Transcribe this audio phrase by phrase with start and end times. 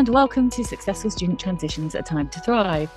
[0.00, 2.90] and welcome to Successful Student Transitions A Time to Thrive.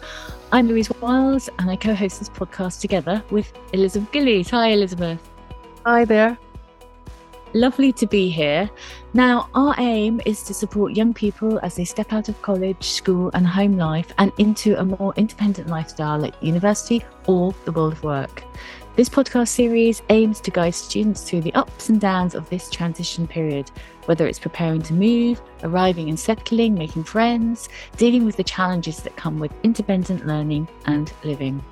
[0.53, 4.49] I'm Louise Wiles and I co host this podcast together with Elizabeth Gillies.
[4.51, 5.19] Hi, Elizabeth.
[5.85, 6.37] Hi there.
[7.53, 8.69] Lovely to be here.
[9.13, 13.31] Now, our aim is to support young people as they step out of college, school,
[13.33, 18.03] and home life and into a more independent lifestyle at university or the world of
[18.05, 18.45] work.
[18.95, 23.27] This podcast series aims to guide students through the ups and downs of this transition
[23.27, 23.71] period,
[24.05, 29.15] whether it's preparing to move, arriving and settling, making friends, dealing with the challenges that
[29.15, 31.63] come with independent learning and living.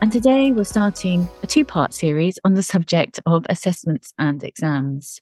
[0.00, 5.20] And today we're starting a two part series on the subject of assessments and exams.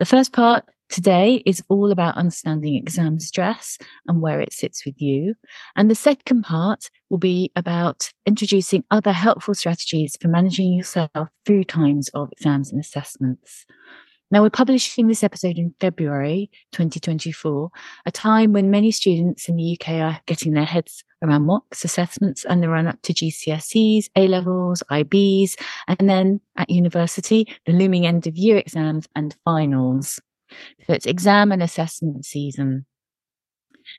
[0.00, 5.00] The first part today is all about understanding exam stress and where it sits with
[5.00, 5.34] you.
[5.76, 11.10] And the second part will be about introducing other helpful strategies for managing yourself
[11.46, 13.66] through times of exams and assessments.
[14.30, 17.70] Now, we're publishing this episode in February 2024,
[18.06, 22.44] a time when many students in the UK are getting their heads around mocks, assessments,
[22.44, 25.52] and the run up to GCSEs, A levels, IBs,
[25.86, 30.20] and then at university, the looming end of year exams and finals.
[30.86, 32.86] So it's exam and assessment season.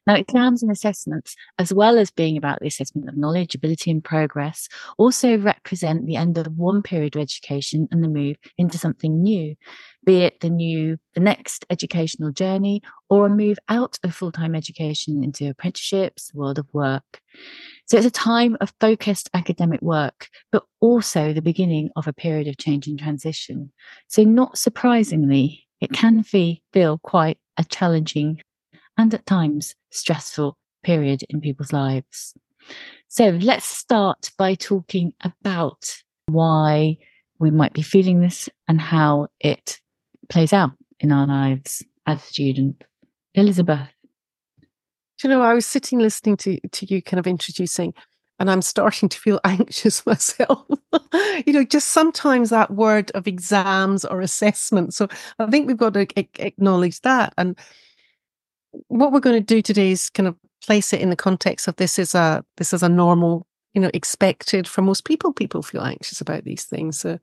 [0.08, 4.04] Now, exams and assessments, as well as being about the assessment of knowledge, ability, and
[4.04, 9.22] progress, also represent the end of one period of education and the move into something
[9.22, 9.56] new,
[10.04, 14.56] be it the new, the next educational journey, or a move out of full time
[14.56, 17.22] education into apprenticeships, world of work.
[17.88, 22.48] So it's a time of focused academic work, but also the beginning of a period
[22.48, 23.72] of change and transition.
[24.08, 28.42] So, not surprisingly, it can be, feel quite a challenging
[28.98, 32.34] and at times stressful period in people's lives.
[33.08, 36.98] So let's start by talking about why
[37.38, 39.80] we might be feeling this and how it
[40.28, 42.82] plays out in our lives as students.
[43.36, 43.90] Elizabeth.
[45.20, 47.94] Do you know, I was sitting listening to, to you kind of introducing,
[48.40, 50.66] and I'm starting to feel anxious myself.
[51.46, 54.94] you know, just sometimes that word of exams or assessment.
[54.94, 55.08] So
[55.40, 56.08] I think we've got to
[56.46, 57.34] acknowledge that.
[57.38, 57.58] And
[58.88, 60.36] what we're going to do today is kind of
[60.66, 63.92] place it in the context of this is a this is a normal you know
[63.94, 67.20] expected for most people people feel anxious about these things so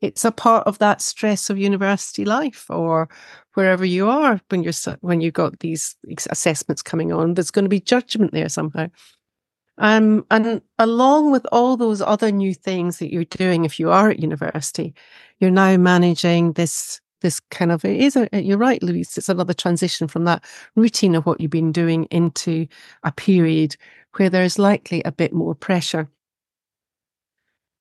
[0.00, 3.08] it's a part of that stress of university life or
[3.54, 5.96] wherever you are when you're when you've got these
[6.30, 8.86] assessments coming on there's going to be judgment there somehow
[9.78, 14.10] um, and along with all those other new things that you're doing if you are
[14.10, 14.94] at university
[15.38, 19.54] you're now managing this this kind of it is a you're right louise it's another
[19.54, 20.44] transition from that
[20.76, 22.66] routine of what you've been doing into
[23.02, 23.76] a period
[24.16, 26.08] where there's likely a bit more pressure.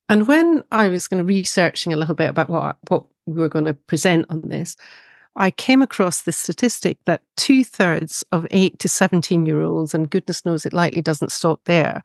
[0.10, 3.66] And when i was of researching a little bit about what what we were going
[3.66, 4.76] to present on this
[5.36, 10.46] i came across this statistic that two-thirds of 8 to 17 year olds and goodness
[10.46, 12.02] knows it likely doesn't stop there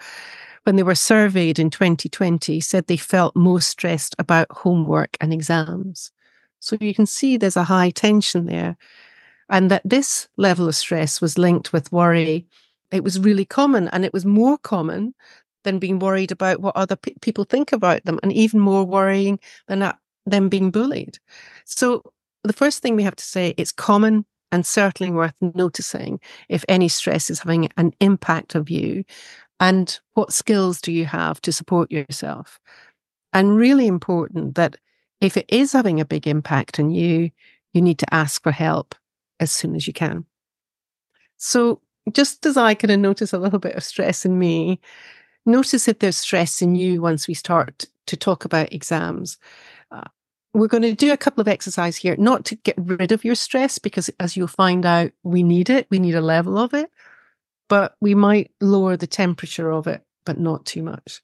[0.65, 6.11] when they were surveyed in 2020 said they felt most stressed about homework and exams
[6.61, 8.77] so you can see there's a high tension there.
[9.49, 12.47] And that this level of stress was linked with worry.
[12.91, 15.15] It was really common and it was more common
[15.65, 19.39] than being worried about what other pe- people think about them and even more worrying
[19.66, 19.95] than uh,
[20.27, 21.19] them being bullied.
[21.65, 22.03] So
[22.48, 26.88] the first thing we have to say it's common and certainly worth noticing if any
[26.88, 29.04] stress is having an impact of you
[29.60, 32.59] and what skills do you have to support yourself.
[33.32, 34.76] And really important that
[35.20, 37.31] if it is having a big impact on you,
[37.72, 38.94] you need to ask for help
[39.41, 40.25] as soon as you can.
[41.36, 41.82] So,
[42.12, 44.80] just as I kind of notice a little bit of stress in me,
[45.44, 49.36] notice if there's stress in you once we start to talk about exams.
[49.91, 50.04] Uh,
[50.54, 53.34] we're going to do a couple of exercises here, not to get rid of your
[53.34, 56.91] stress, because as you'll find out, we need it, we need a level of it,
[57.69, 61.22] but we might lower the temperature of it, but not too much.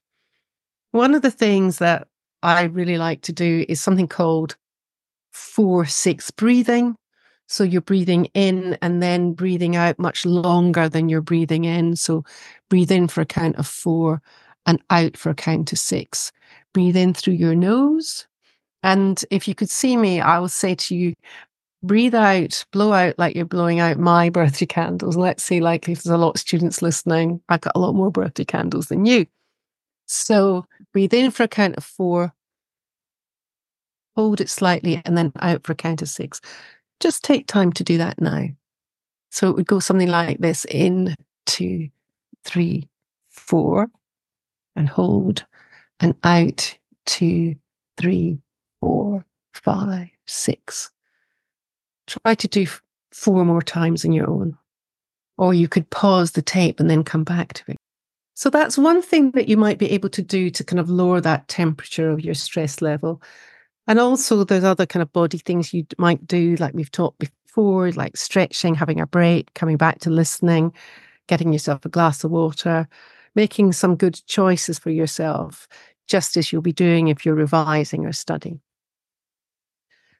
[0.91, 2.07] One of the things that
[2.43, 4.55] I really like to do is something called
[5.33, 6.95] four six breathing.
[7.47, 11.95] So you're breathing in and then breathing out much longer than you're breathing in.
[11.95, 12.23] So
[12.69, 14.21] breathe in for a count of four
[14.65, 16.31] and out for a count of six.
[16.73, 18.25] Breathe in through your nose.
[18.85, 21.15] And if you could see me, I will say to you,
[21.81, 25.17] breathe out, blow out like you're blowing out my birthday candles.
[25.17, 28.11] Let's say, like, if there's a lot of students listening, I've got a lot more
[28.11, 29.25] birthday candles than you.
[30.05, 32.31] So breathe in for a count of four,
[34.15, 36.39] hold it slightly, and then out for a count of six.
[36.99, 38.49] Just take time to do that now.
[39.31, 41.15] So it would go something like this in,
[41.47, 41.89] two,
[42.43, 42.87] three,
[43.31, 43.87] four,
[44.75, 45.43] and hold,
[45.99, 46.77] and out,
[47.07, 47.55] two,
[47.97, 48.37] three,
[48.85, 50.91] four, five, six.
[52.07, 52.67] Try to do
[53.11, 54.57] four more times in your own.
[55.37, 57.77] or you could pause the tape and then come back to it.
[58.35, 61.21] So that's one thing that you might be able to do to kind of lower
[61.21, 63.21] that temperature of your stress level.
[63.87, 67.91] And also, there's other kind of body things you might do, like we've talked before,
[67.91, 70.73] like stretching, having a break, coming back to listening,
[71.27, 72.87] getting yourself a glass of water,
[73.35, 75.67] making some good choices for yourself,
[76.07, 78.59] just as you'll be doing if you're revising or studying.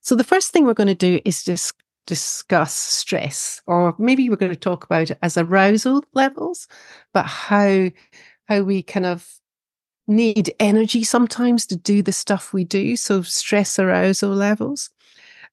[0.06, 1.74] So, the first thing we're going to do is just
[2.06, 6.68] discuss stress, or maybe we're going to talk about it as arousal levels,
[7.12, 7.90] but how
[8.48, 9.28] how we kind of
[10.07, 12.96] need energy sometimes to do the stuff we do.
[12.96, 14.92] So stress arousal levels.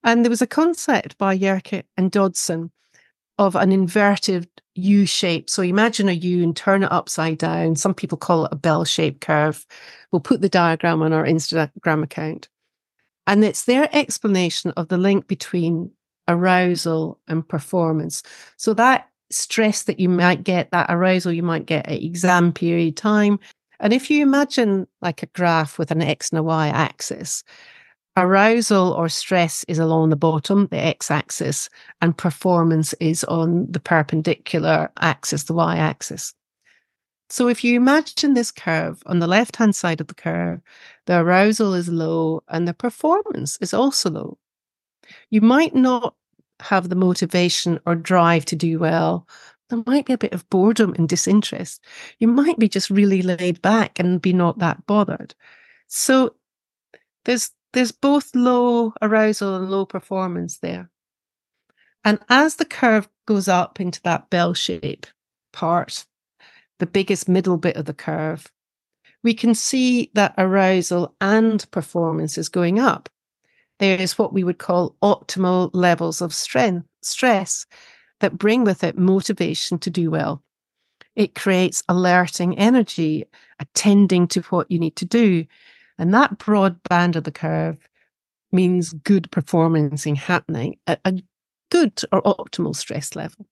[0.03, 2.71] And there was a concept by Yerkes and Dodson
[3.39, 5.49] of an inverted U shape.
[5.49, 7.75] So imagine a U and turn it upside down.
[7.75, 9.65] Some people call it a bell shaped curve.
[10.11, 12.49] We'll put the diagram on our Instagram account.
[13.27, 15.91] And it's their explanation of the link between
[16.27, 18.23] arousal and performance.
[18.57, 22.97] So that stress that you might get, that arousal you might get at exam period
[22.97, 23.39] time.
[23.79, 27.43] And if you imagine like a graph with an X and a Y axis,
[28.15, 31.69] arousal or stress is along the bottom, the X axis,
[32.01, 36.33] and performance is on the perpendicular axis, the Y axis.
[37.33, 40.61] So if you imagine this curve on the left hand side of the curve,
[41.07, 44.37] the arousal is low and the performance is also low
[45.29, 46.15] you might not
[46.59, 49.27] have the motivation or drive to do well.
[49.69, 51.83] There might be a bit of boredom and disinterest.
[52.19, 55.33] You might be just really laid back and be not that bothered.
[55.87, 56.35] So
[57.25, 60.91] there's there's both low arousal and low performance there.
[62.05, 65.07] And as the curve goes up into that bell shape
[65.51, 66.05] part,
[66.83, 68.51] the biggest middle bit of the curve,
[69.23, 73.09] we can see that arousal and performance is going up
[73.79, 77.65] there is what we would call optimal levels of strength, stress
[78.19, 80.41] that bring with it motivation to do well.
[81.15, 83.25] It creates alerting energy,
[83.59, 85.45] attending to what you need to do.
[85.97, 87.77] And that broad band of the curve
[88.51, 91.21] means good performance in happening at a
[91.69, 93.45] good or optimal stress level.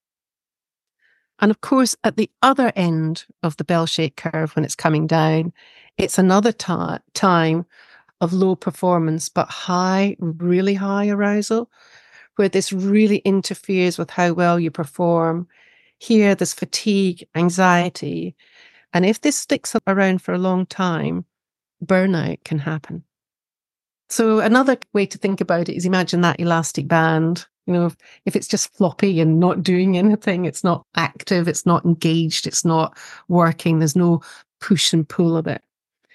[1.42, 5.08] And of course, at the other end of the bell shaped curve, when it's coming
[5.08, 5.52] down,
[5.98, 7.66] it's another ta- time
[8.22, 11.70] of low performance, but high, really high arousal,
[12.36, 15.48] where this really interferes with how well you perform.
[15.98, 18.36] Here, there's fatigue, anxiety.
[18.94, 21.26] And if this sticks around for a long time,
[21.84, 23.04] burnout can happen.
[24.12, 27.46] So, another way to think about it is imagine that elastic band.
[27.66, 27.92] You know,
[28.26, 32.66] if, it's just floppy and not doing anything, it's not active, it's not engaged, it's
[32.66, 32.98] not
[33.30, 34.22] working, there's no
[34.60, 35.64] push and pull of it,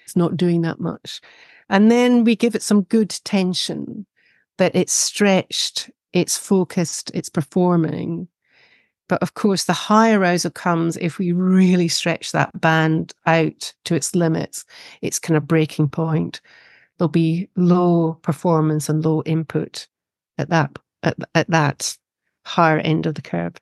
[0.03, 1.21] it's not doing that much.
[1.69, 4.05] And then we give it some good tension
[4.59, 8.27] that it's stretched, it's focused, it's performing.
[9.09, 13.95] But of course, the high arousal comes if we really stretch that band out to
[13.95, 14.65] its limits,
[15.01, 16.41] its kind of breaking point.
[16.97, 19.87] There'll be low performance and low input
[20.37, 21.97] at that at, at that
[22.45, 23.53] higher end of the curve.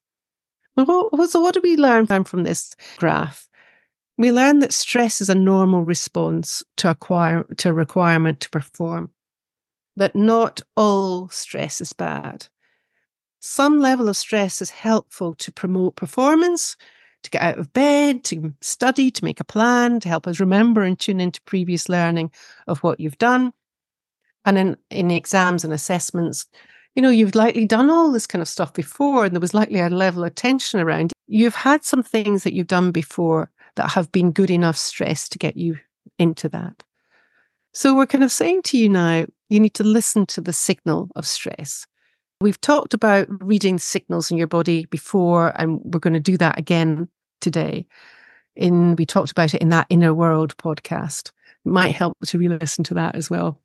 [0.78, 3.48] so what do we learn from this graph?
[4.18, 9.12] We learn that stress is a normal response to, acquire, to a requirement to perform,
[9.98, 12.48] that not all stress is bad.
[13.42, 16.78] Some level of stress is helpful to promote performance,
[17.26, 20.84] to get out of bed, to study, to make a plan, to help us remember
[20.84, 22.32] and tune into previous learning
[22.68, 23.52] of what you've done.
[24.46, 26.46] And in, in exams and assessments,
[26.96, 29.80] you know, you've likely done all this kind of stuff before, and there was likely
[29.80, 31.12] a level of tension around.
[31.28, 35.38] You've had some things that you've done before that have been good enough stress to
[35.38, 35.78] get you
[36.18, 36.84] into that.
[37.74, 41.10] So we're kind of saying to you now, you need to listen to the signal
[41.16, 41.86] of stress.
[42.40, 46.58] We've talked about reading signals in your body before, and we're going to do that
[46.58, 47.10] again
[47.46, 47.86] today.
[48.56, 51.32] In we talked about it in that inner world podcast.
[51.66, 53.60] It might help to re-listen to that as well.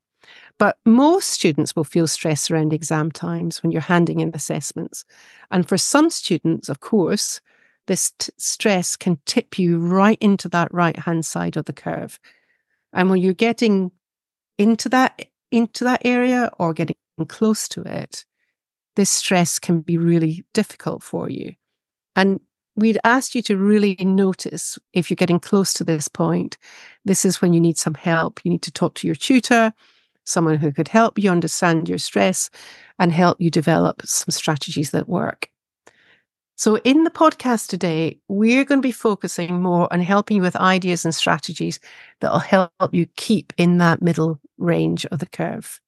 [0.58, 5.04] But most students will feel stress around exam times when you're handing in assessments.
[5.50, 7.40] And for some students, of course,
[7.87, 12.20] this t- stress can tip you right into that right hand side of the curve.
[12.92, 13.90] And when you're getting
[14.58, 16.96] into that into that area or getting
[17.28, 18.25] close to it,
[18.96, 21.54] this stress can be really difficult for you.
[22.14, 22.40] And
[22.76, 26.56] we'd asked you to really notice if you're getting close to this point.
[27.04, 28.40] This is when you need some help.
[28.44, 29.72] You need to talk to your tutor,
[30.24, 32.50] someone who could help you understand your stress
[32.98, 35.48] and help you develop some strategies that work.
[36.56, 40.56] So, in the podcast today, we're going to be focusing more on helping you with
[40.56, 41.80] ideas and strategies
[42.20, 45.80] that will help you keep in that middle range of the curve.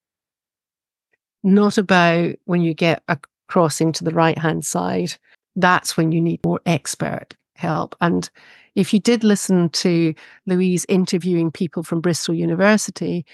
[1.42, 5.14] Not about when you get across into the right hand side
[5.56, 7.94] that's when you need more expert help.
[8.00, 8.28] And
[8.74, 10.14] if you did listen to
[10.46, 13.26] Louise interviewing people from Bristol University,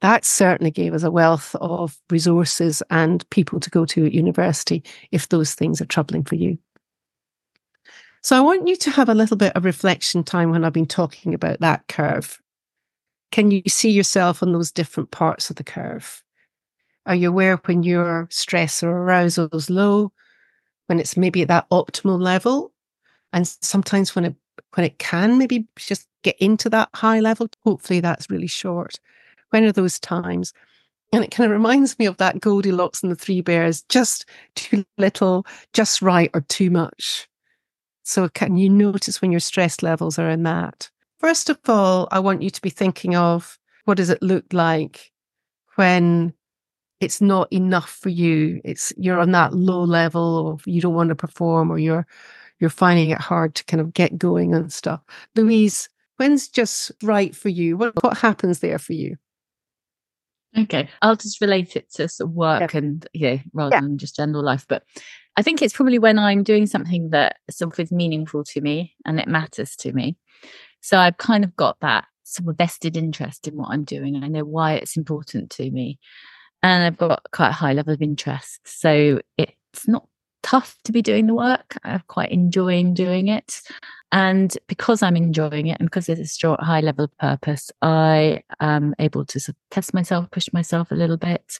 [0.00, 4.82] that certainly gave us a wealth of resources and people to go to at university
[5.12, 6.58] if those things are troubling for you.
[8.20, 10.86] So I want you to have a little bit of reflection time when I've been
[10.86, 12.40] talking about that curve.
[13.32, 16.22] Can you see yourself on those different parts of the curve?
[17.06, 20.12] Are you aware when your stress or arousal is low,
[20.92, 22.70] when it's maybe at that optimal level?
[23.32, 24.34] And sometimes when it
[24.74, 29.00] when it can maybe just get into that high level, hopefully that's really short.
[29.50, 30.52] When are those times?
[31.10, 34.84] And it kind of reminds me of that Goldilocks and the Three Bears, just too
[34.98, 37.26] little, just right, or too much.
[38.02, 40.90] So, can you notice when your stress levels are in that?
[41.20, 45.10] First of all, I want you to be thinking of what does it look like
[45.76, 46.34] when
[47.02, 48.60] it's not enough for you.
[48.64, 52.06] It's you're on that low level or you don't want to perform or you're
[52.60, 55.00] you're finding it hard to kind of get going and stuff.
[55.34, 57.76] Louise, when's just right for you?
[57.76, 59.16] What what happens there for you?
[60.56, 62.78] Okay, I'll just relate it to sort of work yeah.
[62.78, 63.80] and yeah, rather yeah.
[63.80, 64.66] than just general life.
[64.68, 64.84] But
[65.36, 69.28] I think it's probably when I'm doing something that something's meaningful to me and it
[69.28, 70.16] matters to me.
[70.82, 74.24] So I've kind of got that sort of vested interest in what I'm doing and
[74.24, 75.98] I know why it's important to me.
[76.62, 78.60] And I've got quite a high level of interest.
[78.64, 80.06] So it's not
[80.42, 81.76] tough to be doing the work.
[81.84, 83.60] I'm quite enjoying doing it.
[84.10, 88.42] And because I'm enjoying it and because there's a strong high level of purpose, I
[88.60, 91.58] am able to sort of test myself, push myself a little bit.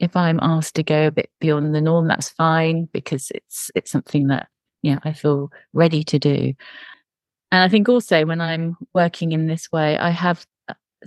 [0.00, 3.92] If I'm asked to go a bit beyond the norm, that's fine because it's it's
[3.92, 4.48] something that
[4.82, 6.54] yeah, I feel ready to do.
[7.52, 10.44] And I think also when I'm working in this way, I have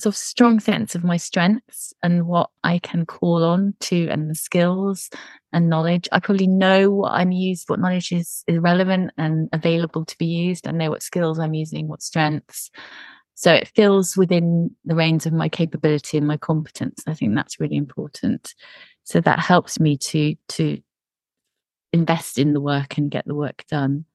[0.02, 4.30] sort of strong sense of my strengths and what I can call on to and
[4.30, 5.10] the skills
[5.54, 6.08] and knowledge.
[6.12, 10.26] I probably know what I'm used, what knowledge is, is relevant and available to be
[10.26, 10.68] used.
[10.68, 12.70] I know what skills I'm using, what strengths.
[13.36, 17.04] So it feels within the range of my capability and my competence.
[17.06, 18.56] I think that's really important.
[19.04, 20.82] So that helps me to to
[21.94, 24.06] invest in the work and get the work done.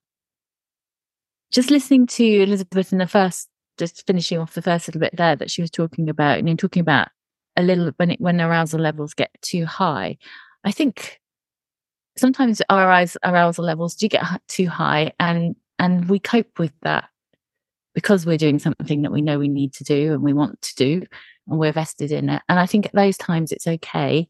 [1.52, 3.48] Just listening to Elizabeth in the first
[3.78, 6.54] just finishing off the first little bit there that she was talking about, you know,
[6.54, 7.08] talking about
[7.56, 10.16] a little when it when arousal levels get too high.
[10.64, 11.20] I think
[12.16, 17.08] sometimes our arousal levels do get too high, and and we cope with that
[17.94, 20.74] because we're doing something that we know we need to do and we want to
[20.76, 21.02] do,
[21.48, 22.42] and we're vested in it.
[22.48, 24.28] And I think at those times it's okay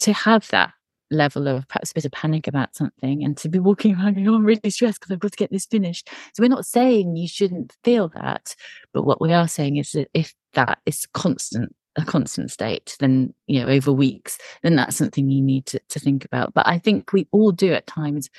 [0.00, 0.72] to have that
[1.10, 4.28] level of perhaps a bit of panic about something and to be walking around going,
[4.28, 6.08] oh, I'm really stressed because I've got to get this finished.
[6.34, 8.54] So we're not saying you shouldn't feel that,
[8.92, 13.34] but what we are saying is that if that is constant, a constant state, then
[13.46, 16.54] you know, over weeks, then that's something you need to, to think about.
[16.54, 18.30] But I think we all do at times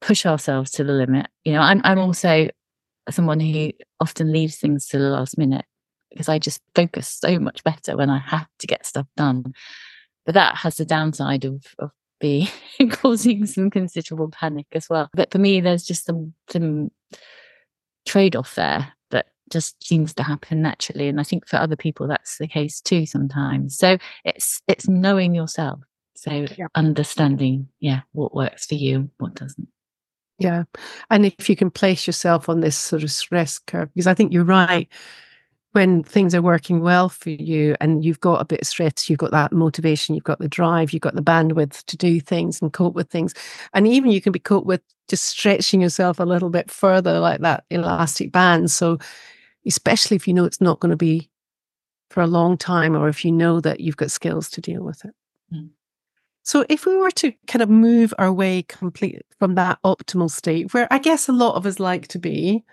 [0.00, 1.26] push ourselves to the limit.
[1.44, 2.48] You know, I'm I'm also
[3.10, 5.64] someone who often leaves things to the last minute
[6.10, 9.54] because I just focus so much better when I have to get stuff done.
[10.28, 12.50] But that has the downside of, of be
[12.90, 15.08] causing some considerable panic as well.
[15.14, 16.90] But for me, there's just some some
[18.06, 22.06] trade off there that just seems to happen naturally, and I think for other people
[22.06, 23.78] that's the case too sometimes.
[23.78, 25.80] So it's it's knowing yourself,
[26.14, 26.66] so yeah.
[26.74, 29.68] understanding, yeah, what works for you, what doesn't.
[30.38, 30.64] Yeah,
[31.08, 34.34] and if you can place yourself on this sort of stress curve, because I think
[34.34, 34.88] you're right
[35.78, 39.20] when things are working well for you and you've got a bit of stress, you've
[39.20, 42.72] got that motivation, you've got the drive, you've got the bandwidth to do things and
[42.72, 43.32] cope with things.
[43.74, 47.42] And even you can be coped with just stretching yourself a little bit further, like
[47.42, 48.72] that elastic band.
[48.72, 48.98] So,
[49.68, 51.30] especially if you know it's not going to be
[52.10, 55.04] for a long time or if you know that you've got skills to deal with
[55.04, 55.14] it.
[55.54, 55.70] Mm.
[56.42, 60.74] So, if we were to kind of move our way completely from that optimal state,
[60.74, 62.64] where I guess a lot of us like to be,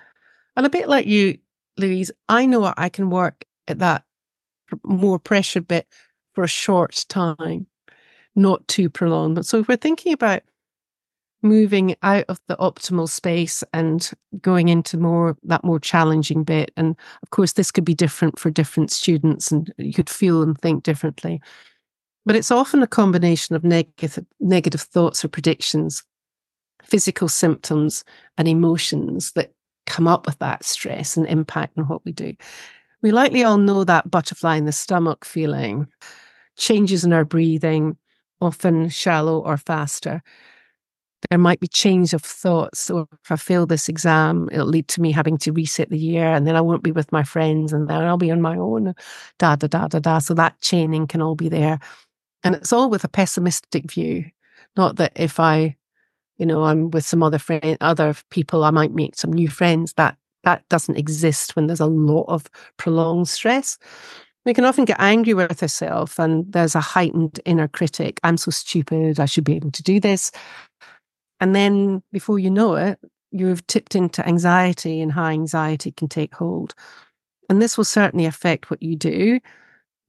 [0.58, 1.38] and a bit like you,
[1.78, 4.04] Louise, I know I can work at that
[4.84, 5.88] more pressure bit
[6.34, 7.68] for a short time,
[8.36, 9.36] not too prolonged.
[9.36, 10.44] But so if we're thinking about
[11.42, 16.96] moving out of the optimal space and going into more that more challenging bit, and
[17.24, 20.84] of course this could be different for different students, and you could feel and think
[20.84, 21.42] differently.
[22.26, 26.04] But it's often a combination of negative negative thoughts or predictions,
[26.84, 28.04] physical symptoms,
[28.38, 29.52] and emotions that
[29.86, 32.34] come up with that stress and impact on what we do.
[33.02, 35.88] We likely all know that butterfly in the stomach feeling,
[36.58, 37.98] changes in our breathing,
[38.42, 40.24] often shallow or faster.
[41.30, 42.80] There might be change of thoughts.
[42.80, 46.28] So if I fail this exam, it'll lead to me having to reset the year
[46.28, 48.94] and then I won't be with my friends and then I'll be on my own.
[49.40, 50.20] Da da da da da.
[50.20, 51.80] So that chaining can all be there.
[52.44, 54.26] And it's all with a pessimistic view.
[54.78, 55.78] Not that if I
[56.38, 59.94] you know, I'm with some other friend, other people, I might make some new friends.
[59.94, 62.46] That that doesn't exist when there's a lot of
[62.78, 63.78] prolonged stress.
[64.46, 68.20] We can often get angry with ourselves, and there's a heightened inner critic.
[68.24, 69.20] I'm so stupid.
[69.20, 70.32] I should be able to do this.
[71.40, 73.00] And then before you know it,
[73.32, 76.76] you've tipped into anxiety, and high anxiety can take hold.
[77.50, 79.40] And this will certainly affect what you do.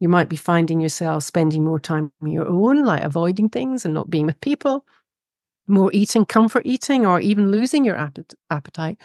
[0.01, 3.95] You might be finding yourself spending more time on your own, like avoiding things and
[3.95, 4.85] not being with people,
[5.69, 7.97] more eating, comfort eating, or even losing your
[8.51, 8.99] appetite.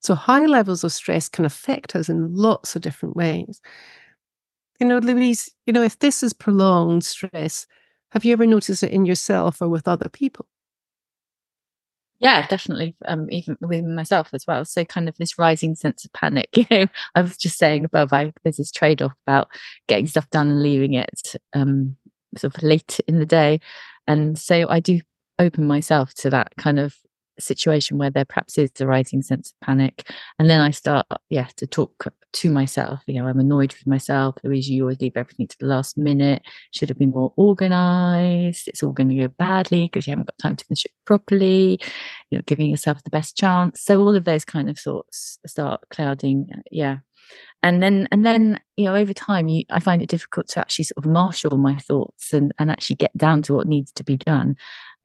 [0.00, 3.60] So, high levels of stress can affect us in lots of different ways.
[4.80, 7.66] You know, Louise, you know, if this is prolonged stress,
[8.12, 10.46] have you ever noticed it in yourself or with other people?
[12.20, 12.96] Yeah, definitely.
[13.06, 14.64] Um, even with myself as well.
[14.64, 16.48] So kind of this rising sense of panic.
[16.56, 19.48] You know, I was just saying above, I there's this trade-off about
[19.86, 21.96] getting stuff done and leaving it um
[22.36, 23.60] sort of late in the day.
[24.08, 25.00] And so I do
[25.38, 26.94] open myself to that kind of
[27.40, 30.10] situation where there perhaps is a rising sense of panic.
[30.38, 33.00] And then I start, yeah, to talk to myself.
[33.06, 34.36] You know, I'm annoyed with myself.
[34.42, 36.42] Louise, you always leave everything to the last minute.
[36.72, 38.68] Should have been more organized.
[38.68, 41.80] It's all going to go badly because you haven't got time to finish it properly.
[42.30, 43.80] You're giving yourself the best chance.
[43.82, 46.50] So all of those kind of thoughts start clouding.
[46.70, 46.98] Yeah.
[47.62, 50.84] And then, and then, you know, over time, you, I find it difficult to actually
[50.84, 54.16] sort of marshal my thoughts and, and actually get down to what needs to be
[54.16, 54.56] done.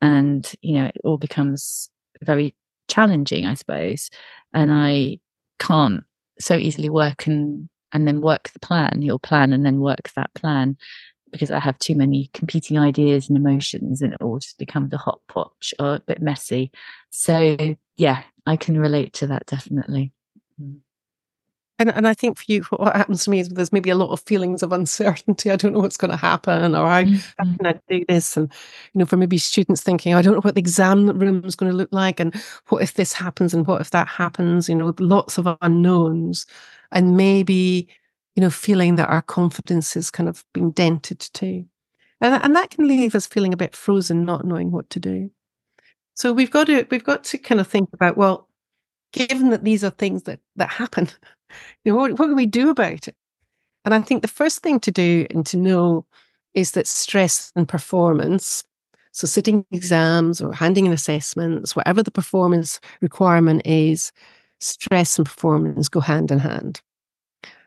[0.03, 1.89] And, you know, it all becomes
[2.22, 2.53] very
[2.89, 4.10] challenging, I suppose.
[4.53, 5.19] And I
[5.60, 6.03] can't
[6.39, 10.33] so easily work and and then work the plan, your plan, and then work that
[10.33, 10.77] plan
[11.31, 14.98] because I have too many competing ideas and emotions, and it all just becomes a
[14.98, 16.72] hot potch or a bit messy.
[17.12, 17.55] So
[17.95, 20.12] yeah, I can relate to that definitely.
[20.62, 20.79] Mm.
[21.83, 24.12] And and I think for you, what happens to me is there's maybe a lot
[24.12, 25.51] of feelings of uncertainty.
[25.51, 27.55] I don't know what's going to happen, or how, mm-hmm.
[27.58, 28.38] can I do this?
[28.38, 28.49] And
[28.93, 31.69] you know, for maybe students thinking, I don't know what the exam room is going
[31.69, 32.34] to look like, and
[32.69, 34.69] what if this happens, and what if that happens?
[34.69, 36.45] You know, lots of unknowns,
[36.93, 37.89] and maybe
[38.36, 41.65] you know, feeling that our confidence is kind of being dented too,
[42.21, 45.29] and and that can leave us feeling a bit frozen, not knowing what to do.
[46.13, 48.47] So we've got to we've got to kind of think about well,
[49.12, 51.10] given that these are things that that happen
[51.83, 53.15] you know, what, what can we do about it?
[53.85, 56.05] And I think the first thing to do and to know
[56.53, 58.63] is that stress and performance,
[59.11, 64.11] so sitting exams or handing in assessments, whatever the performance requirement is,
[64.59, 66.81] stress and performance go hand in hand.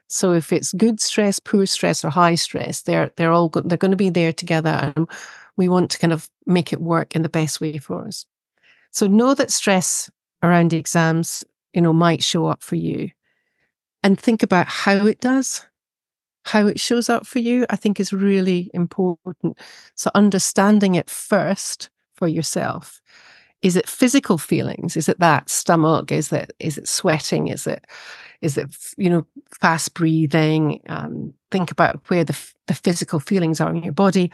[0.08, 3.76] So if it's good stress, poor stress, or high stress, they're they're all go- they're
[3.76, 5.08] going to be there together, and
[5.56, 8.24] we want to kind of make it work in the best way for us.
[8.92, 10.08] So know that stress
[10.44, 13.10] around the exams, you know, might show up for you
[14.06, 15.66] and think about how it does,
[16.44, 19.58] how it shows up for you, I think is really important.
[19.96, 23.02] So understanding it first for yourself.
[23.62, 24.96] Is it physical feelings?
[24.96, 26.12] Is it that stomach?
[26.12, 27.48] Is it is it sweating?
[27.48, 27.84] Is it
[28.42, 29.26] is it you know
[29.60, 30.80] fast breathing?
[30.88, 32.38] Um, think about where the
[32.68, 34.30] the physical feelings are in your body.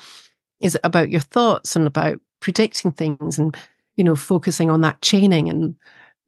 [0.60, 3.56] Is it about your thoughts and about predicting things and
[3.96, 5.76] you know focusing on that chaining and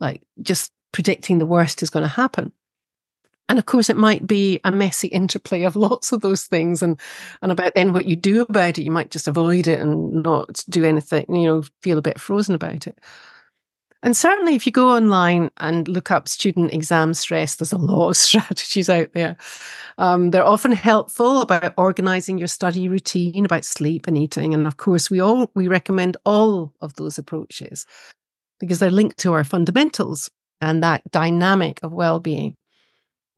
[0.00, 2.50] like just predicting the worst is going to happen?
[3.48, 6.82] And of course it might be a messy interplay of lots of those things.
[6.82, 6.98] And
[7.42, 10.64] and about then what you do about it you might just avoid it and not
[10.68, 12.98] do anything you know feel a bit frozen about it.
[14.02, 18.10] And certainly if you go online and look up student exam stress there's a lot
[18.10, 19.36] of strategies out there.
[19.96, 24.54] Um, they're often helpful about organizing your study routine about sleep and eating.
[24.54, 27.86] And of course we all we recommend all of those approaches
[28.58, 30.30] because they're linked to our fundamentals
[30.60, 32.56] and that dynamic of well-being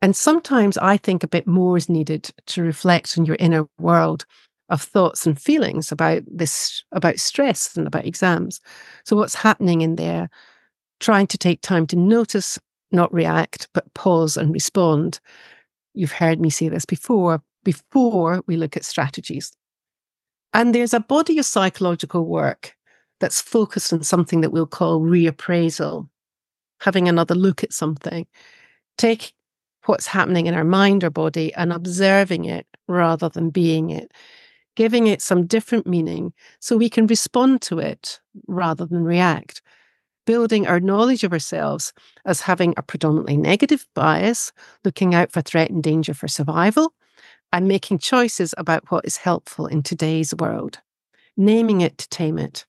[0.02, 4.26] and sometimes I think a bit more is needed to reflect on your inner world
[4.68, 8.60] of thoughts and feelings about this, about stress and about exams.
[9.04, 10.28] So, what's happening in there?
[11.00, 12.58] Trying to take time to notice,
[12.90, 15.20] not react, but pause and respond.
[15.94, 19.52] You've heard me say this before, before we look at strategies.
[20.52, 22.74] And there's a body of psychological work
[23.20, 26.08] that's focused on something that we'll call reappraisal,
[26.80, 28.26] having another look at something.
[28.98, 29.32] Take
[29.86, 34.12] what's happening in our mind or body and observing it rather than being it,
[34.74, 39.62] giving it some different meaning so we can respond to it rather than react.
[40.26, 41.92] Building our knowledge of ourselves
[42.24, 44.52] as having a predominantly negative bias,
[44.84, 46.92] looking out for threat and danger for survival,
[47.52, 50.80] and making choices about what is helpful in today's world.
[51.36, 52.66] Naming it to tame it.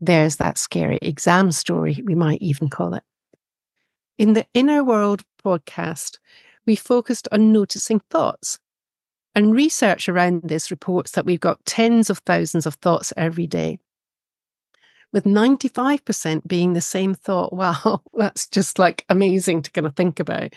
[0.00, 3.02] There's that scary exam story, we might even call it.
[4.18, 6.18] In the Inner World podcast,
[6.66, 8.58] we focused on noticing thoughts.
[9.34, 13.78] And research around this reports that we've got tens of thousands of thoughts every day.
[15.12, 17.52] with 95% being the same thought.
[17.54, 20.54] Wow, that's just like amazing to kind of think about.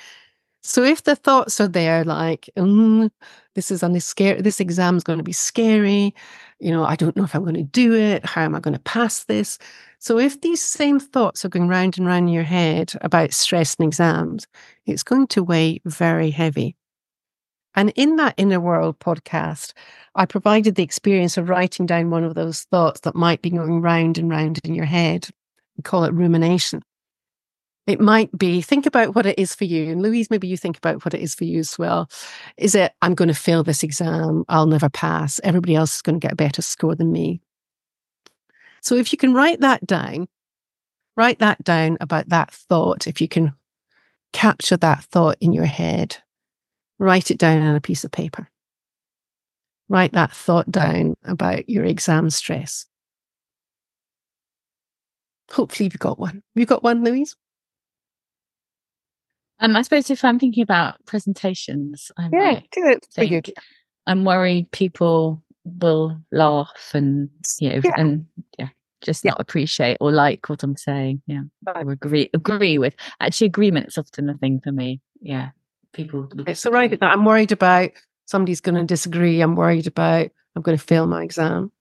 [0.64, 3.10] So if the thoughts are there, like, mm,
[3.56, 6.14] this is on this scary, this exam is going to be scary,
[6.60, 8.26] you know, I don't know if I'm going to do it.
[8.26, 9.60] How am I going to pass this?
[10.00, 13.76] So if these same thoughts are going round and round in your head about stress
[13.76, 14.46] and exams,
[14.86, 16.76] it's going to weigh very heavy.
[17.76, 19.74] And in that Inner World podcast,
[20.16, 23.82] I provided the experience of writing down one of those thoughts that might be going
[23.82, 25.30] round and round in your head.
[25.78, 26.82] We call it rumination.
[27.86, 29.92] It might be think about what it is for you.
[29.92, 32.10] And Louise, maybe you think about what it is for you as well.
[32.58, 36.20] Is it, I'm going to fail this exam, I'll never pass, everybody else is going
[36.20, 37.42] to get a better score than me?
[38.82, 40.28] So if you can write that down,
[41.16, 43.54] write that down about that thought, if you can
[44.34, 46.18] capture that thought in your head,
[47.00, 48.50] write it down on a piece of paper.
[49.90, 52.86] Write that thought down about your exam stress.
[55.52, 56.44] Hopefully, you've got one.
[56.56, 57.36] You've got one, Louise?
[59.60, 63.42] Um, I suppose if I'm thinking about presentations, I yeah, do it for you.
[64.06, 65.42] I'm worried people
[65.80, 67.94] will laugh and you know yeah.
[67.98, 68.26] and
[68.58, 68.70] yeah
[69.02, 69.32] just yeah.
[69.32, 71.22] not appreciate or like what I'm saying.
[71.28, 72.96] Yeah, or agree agree with.
[73.20, 75.02] Actually, agreement is often a thing for me.
[75.22, 75.50] Yeah,
[75.94, 76.30] people.
[76.48, 77.92] It's so right that I'm worried about
[78.26, 79.42] somebody's going to disagree.
[79.42, 81.72] I'm worried about I'm going to fail my exam.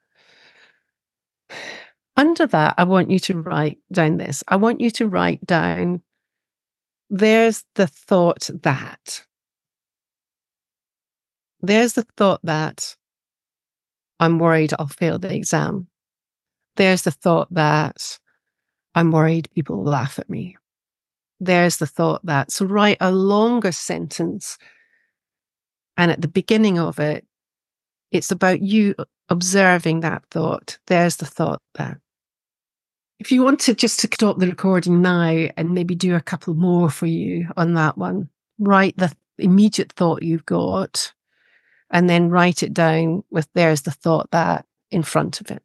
[2.17, 4.43] Under that, I want you to write down this.
[4.49, 6.03] I want you to write down.
[7.11, 9.25] There's the thought that.
[11.61, 12.97] There's the thought that
[14.21, 15.89] I'm worried I'll fail the exam.
[16.77, 18.19] There's the thought that
[18.95, 20.57] I'm worried people will laugh at me.
[21.39, 24.57] There's the thought that, so write a longer sentence.
[25.97, 27.27] And at the beginning of it,
[28.11, 28.95] it's about you
[29.29, 30.79] observing that thought.
[30.87, 31.99] There's the thought that.
[33.19, 36.55] If you want to just to stop the recording now and maybe do a couple
[36.55, 41.13] more for you on that one, write the immediate thought you've got
[41.91, 45.63] and then write it down with there's the thought that in front of it.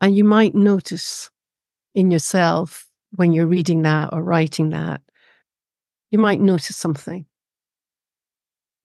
[0.00, 1.30] And you might notice
[1.94, 5.00] in yourself when you're reading that or writing that,
[6.10, 7.26] you might notice something.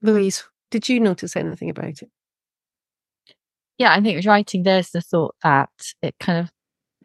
[0.02, 2.10] Louise, did you notice anything about it?
[3.78, 5.70] Yeah, I think writing there's the thought that
[6.02, 6.52] it kind of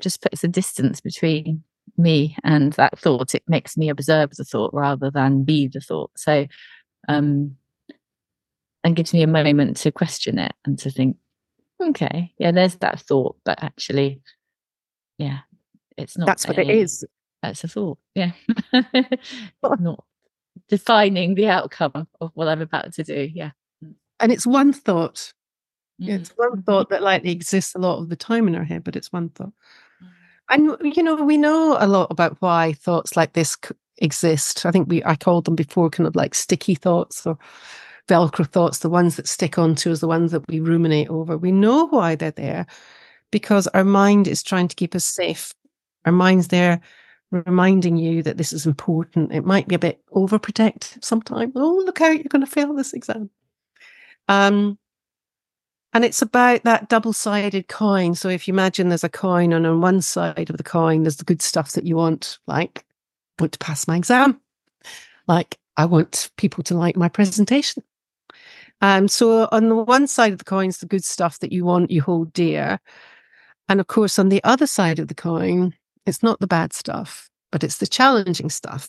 [0.01, 1.65] just puts a distance between
[1.97, 3.35] me and that thought.
[3.35, 6.11] It makes me observe the thought rather than be the thought.
[6.17, 6.47] So,
[7.09, 7.57] um,
[8.85, 11.17] and gives me a moment to question it and to think,
[11.81, 14.21] okay, yeah, there's that thought, but actually,
[15.19, 15.41] yeah,
[15.97, 16.27] it's not.
[16.27, 17.05] That's what a, it is.
[17.43, 17.99] That's a thought.
[18.15, 18.33] Yeah.
[19.63, 20.05] not
[20.69, 23.29] defining the outcome of what I'm about to do.
[23.33, 23.51] Yeah.
[24.19, 25.33] And it's one thought.
[26.01, 26.13] Mm-hmm.
[26.13, 28.97] It's one thought that likely exists a lot of the time in our head, but
[28.97, 29.53] it's one thought.
[30.03, 30.77] Mm-hmm.
[30.83, 33.57] And you know, we know a lot about why thoughts like this
[33.99, 34.65] exist.
[34.65, 37.39] I think we I called them before kind of like sticky thoughts or
[38.09, 41.37] Velcro thoughts, the ones that stick onto us, the ones that we ruminate over.
[41.37, 42.67] We know why they're there
[43.31, 45.55] because our mind is trying to keep us safe.
[46.05, 46.81] Our mind's there
[47.31, 49.33] reminding you that this is important.
[49.33, 51.53] It might be a bit overprotective sometimes.
[51.55, 53.31] Oh, look out, you're going to fail this exam.
[54.29, 54.79] Um,
[55.93, 58.15] and it's about that double sided coin.
[58.15, 61.17] So if you imagine there's a coin, and on one side of the coin, there's
[61.17, 62.85] the good stuff that you want, like,
[63.39, 64.41] I want to pass my exam.
[65.27, 67.83] Like, I want people to like my presentation.
[68.81, 71.65] Um, so on the one side of the coin is the good stuff that you
[71.65, 72.81] want, you hold dear.
[73.69, 75.75] And of course, on the other side of the coin,
[76.07, 78.89] it's not the bad stuff, but it's the challenging stuff.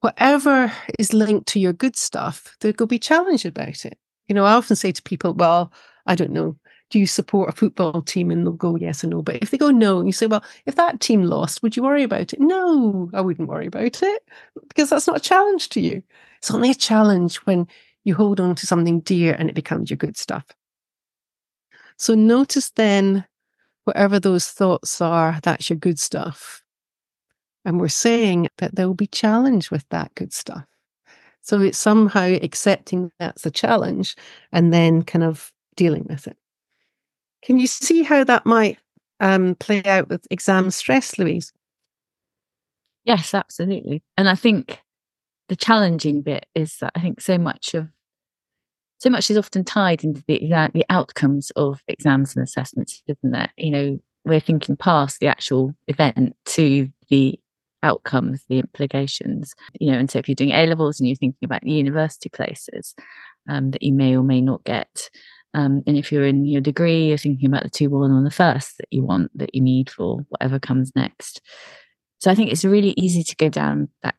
[0.00, 3.98] Whatever is linked to your good stuff, there will be challenge about it.
[4.28, 5.72] You know, I often say to people, well,
[6.06, 6.56] I don't know,
[6.90, 8.30] do you support a football team?
[8.30, 9.22] And they'll go yes or no.
[9.22, 11.82] But if they go no, and you say, well, if that team lost, would you
[11.82, 12.40] worry about it?
[12.40, 14.22] No, I wouldn't worry about it
[14.68, 16.02] because that's not a challenge to you.
[16.38, 17.66] It's only a challenge when
[18.08, 20.44] you hold on to something dear and it becomes your good stuff.
[21.96, 23.24] So notice then,
[23.84, 26.62] whatever those thoughts are, that's your good stuff.
[27.64, 30.64] And we're saying that there will be challenge with that good stuff.
[31.42, 34.16] So it's somehow accepting that's a challenge
[34.52, 36.36] and then kind of dealing with it.
[37.42, 38.78] Can you see how that might
[39.20, 41.52] um, play out with exam stress, Louise?
[43.04, 44.02] Yes, absolutely.
[44.16, 44.80] And I think
[45.48, 47.88] the challenging bit is that I think so much of
[48.98, 50.38] so much is often tied into the
[50.74, 53.50] the outcomes of exams and assessments, isn't it?
[53.56, 57.38] You know, we're thinking past the actual event to the
[57.82, 59.54] outcomes, the implications.
[59.80, 62.28] You know, and so if you're doing A levels and you're thinking about the university
[62.28, 62.94] places
[63.48, 65.10] um, that you may or may not get,
[65.54, 68.30] Um, and if you're in your degree, you're thinking about the two one on the
[68.30, 71.40] first that you want, that you need for whatever comes next.
[72.18, 74.18] So I think it's really easy to go down that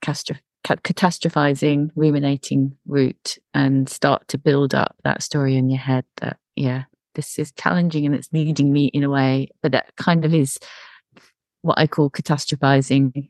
[0.78, 6.84] catastrophizing, ruminating route and start to build up that story in your head that, yeah,
[7.16, 10.60] this is challenging and it's leading me in a way, but that kind of is
[11.62, 13.30] what I call catastrophizing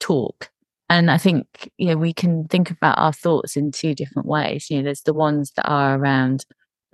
[0.00, 0.50] talk.
[0.88, 4.68] And I think, you know, we can think about our thoughts in two different ways.
[4.68, 6.44] You know, there's the ones that are around,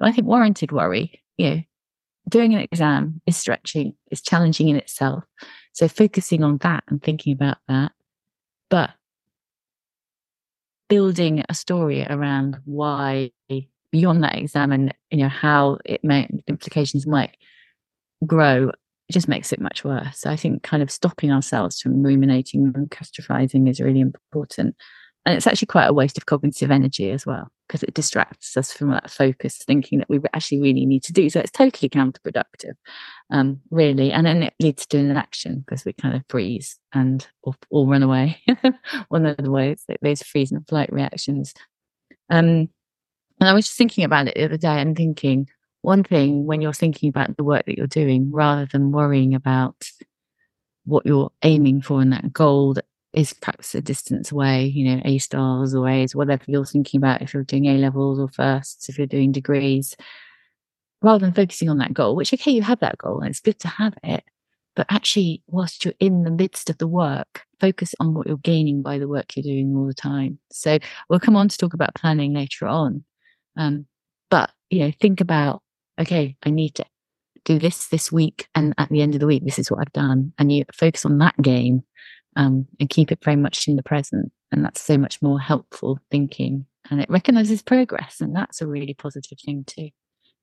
[0.00, 1.22] I think, warranted worry.
[1.36, 1.62] You know,
[2.28, 5.24] doing an exam is stretching, is challenging in itself.
[5.72, 7.92] So focusing on that and thinking about that.
[8.70, 8.90] But
[10.88, 13.30] building a story around why
[13.90, 17.36] beyond that exam and you know how it may implications might
[18.26, 18.70] grow
[19.10, 20.18] just makes it much worse.
[20.18, 24.76] So I think kind of stopping ourselves from ruminating and catastrophizing is really important.
[25.24, 28.72] And it's actually quite a waste of cognitive energy as well, because it distracts us
[28.72, 31.28] from that focus thinking that we actually really need to do.
[31.28, 32.74] So it's totally counterproductive,
[33.30, 34.10] um, really.
[34.10, 38.40] And then it leads to inaction because we kind of freeze and or, run away.
[39.08, 41.52] One of the ways, those freeze and flight reactions.
[42.30, 42.70] Um,
[43.40, 45.48] and I was just thinking about it the other day and thinking,
[45.82, 49.76] one thing when you're thinking about the work that you're doing rather than worrying about
[50.84, 55.00] what you're aiming for and that goal that is perhaps a distance away, you know,
[55.04, 58.88] A stars or A's, whatever you're thinking about if you're doing A levels or firsts,
[58.88, 59.96] if you're doing degrees,
[61.02, 63.58] rather than focusing on that goal, which okay, you have that goal and it's good
[63.60, 64.24] to have it.
[64.76, 68.82] But actually, whilst you're in the midst of the work, focus on what you're gaining
[68.82, 70.38] by the work you're doing all the time.
[70.52, 73.04] So we'll come on to talk about planning later on.
[73.56, 73.86] Um,
[74.30, 75.62] but you know, think about
[76.00, 76.84] okay, I need to
[77.44, 78.46] do this this week.
[78.54, 80.32] And at the end of the week, this is what I've done.
[80.38, 81.82] And you focus on that game
[82.38, 84.32] um, and keep it very much in the present.
[84.50, 86.64] And that's so much more helpful thinking.
[86.90, 88.20] And it recognizes progress.
[88.20, 89.90] And that's a really positive thing too.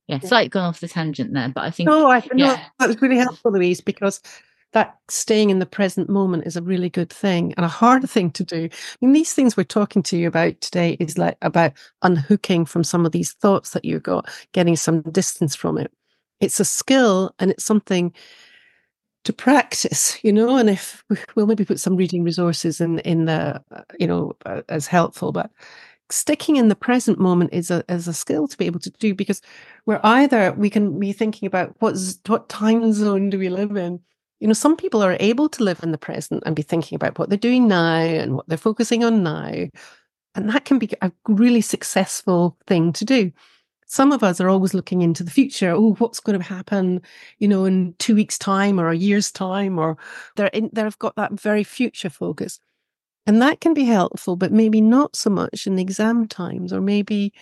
[0.07, 1.89] Yeah, slightly gone off the tangent there, but I think.
[1.89, 2.63] Oh, I know yeah.
[2.77, 4.21] that was really helpful, Louise, because
[4.73, 8.29] that staying in the present moment is a really good thing and a hard thing
[8.31, 8.69] to do.
[8.71, 11.71] I mean, these things we're talking to you about today is like about
[12.03, 15.91] unhooking from some of these thoughts that you've got, getting some distance from it.
[16.41, 18.13] It's a skill and it's something
[19.25, 20.57] to practice, you know.
[20.57, 21.03] And if
[21.35, 25.31] we'll maybe put some reading resources in in the, uh, you know, uh, as helpful,
[25.31, 25.51] but
[26.09, 29.13] sticking in the present moment is a is a skill to be able to do
[29.13, 29.41] because
[29.85, 33.99] we're either we can be thinking about what's what time zone do we live in
[34.39, 37.17] you know, some people are able to live in the present and be thinking about
[37.17, 39.67] what they're doing now and what they're focusing on now.
[40.35, 43.31] And that can be a really successful thing to do.
[43.85, 45.71] Some of us are always looking into the future.
[45.71, 47.01] Oh, what's going to happen,
[47.39, 49.97] you know, in two weeks' time or a year's time, or
[50.35, 52.59] they're in, they've got that very future focus.
[53.27, 57.33] And that can be helpful, but maybe not so much in exam times, or maybe,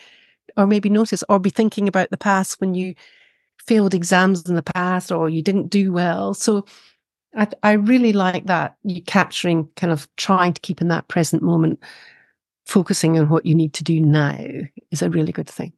[0.58, 2.95] or maybe notice, or be thinking about the past when you
[3.65, 6.34] failed exams in the past or you didn't do well.
[6.34, 6.65] So
[7.36, 11.41] I, I really like that you capturing kind of trying to keep in that present
[11.41, 11.82] moment,
[12.65, 14.38] focusing on what you need to do now
[14.91, 15.73] is a really good thing.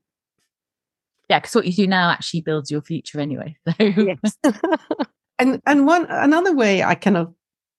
[1.30, 3.58] Yeah, because what you do now actually builds your future anyway.
[3.68, 3.76] So.
[3.80, 4.38] yes.
[5.40, 7.34] and and one another way I kind of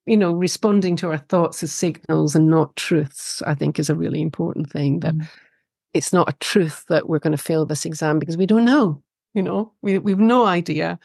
[0.07, 3.95] you know responding to our thoughts as signals and not truths i think is a
[3.95, 5.29] really important thing that mm.
[5.93, 9.03] it's not a truth that we're going to fail this exam because we don't know
[9.35, 10.99] you know we, we've no idea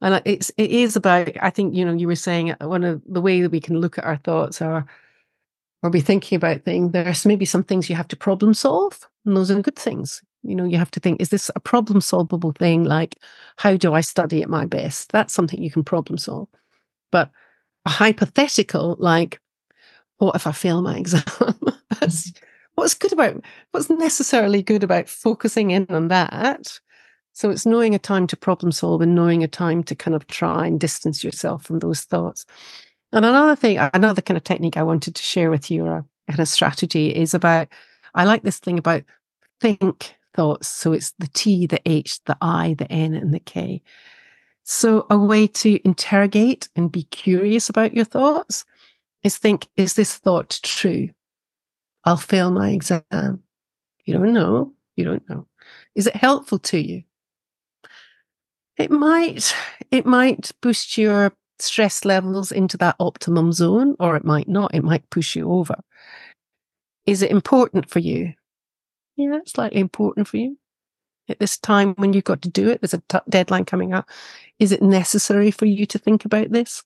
[0.00, 3.02] and it's it is about i think you know you were saying uh, one of
[3.06, 4.86] the way that we can look at our thoughts are
[5.82, 9.36] or be thinking about things there's maybe some things you have to problem solve and
[9.36, 12.52] those are good things you know you have to think is this a problem solvable
[12.52, 12.84] thing?
[12.84, 13.16] Like
[13.56, 15.12] how do i study at my best?
[15.12, 16.48] That's something you can problem solve.
[17.12, 17.30] But
[17.84, 19.40] a hypothetical like
[20.18, 21.22] what if i fail my exam?
[22.00, 22.42] That's mm.
[22.74, 26.80] what's good about what's necessarily good about focusing in on that?
[27.36, 30.26] So it's knowing a time to problem solve and knowing a time to kind of
[30.26, 32.46] try and distance yourself from those thoughts.
[33.12, 36.32] And another thing, another kind of technique I wanted to share with you, or a
[36.32, 37.68] kind of strategy, is about
[38.14, 39.04] I like this thing about
[39.60, 40.68] think thoughts.
[40.68, 43.82] So it's the T, the H, the I, the N, and the K.
[44.62, 48.64] So a way to interrogate and be curious about your thoughts
[49.22, 51.08] is think, is this thought true?
[52.04, 53.42] I'll fail my exam.
[54.04, 54.72] You don't know.
[54.94, 55.46] You don't know.
[55.94, 57.02] Is it helpful to you?
[58.76, 59.54] It might
[59.90, 64.74] it might boost your stress levels into that optimum zone, or it might not.
[64.74, 65.76] It might push you over.
[67.06, 68.34] Is it important for you?
[69.16, 70.58] Yeah, it's slightly important for you
[71.28, 72.80] at this time when you've got to do it.
[72.80, 74.08] There's a t- deadline coming up.
[74.58, 76.82] Is it necessary for you to think about this?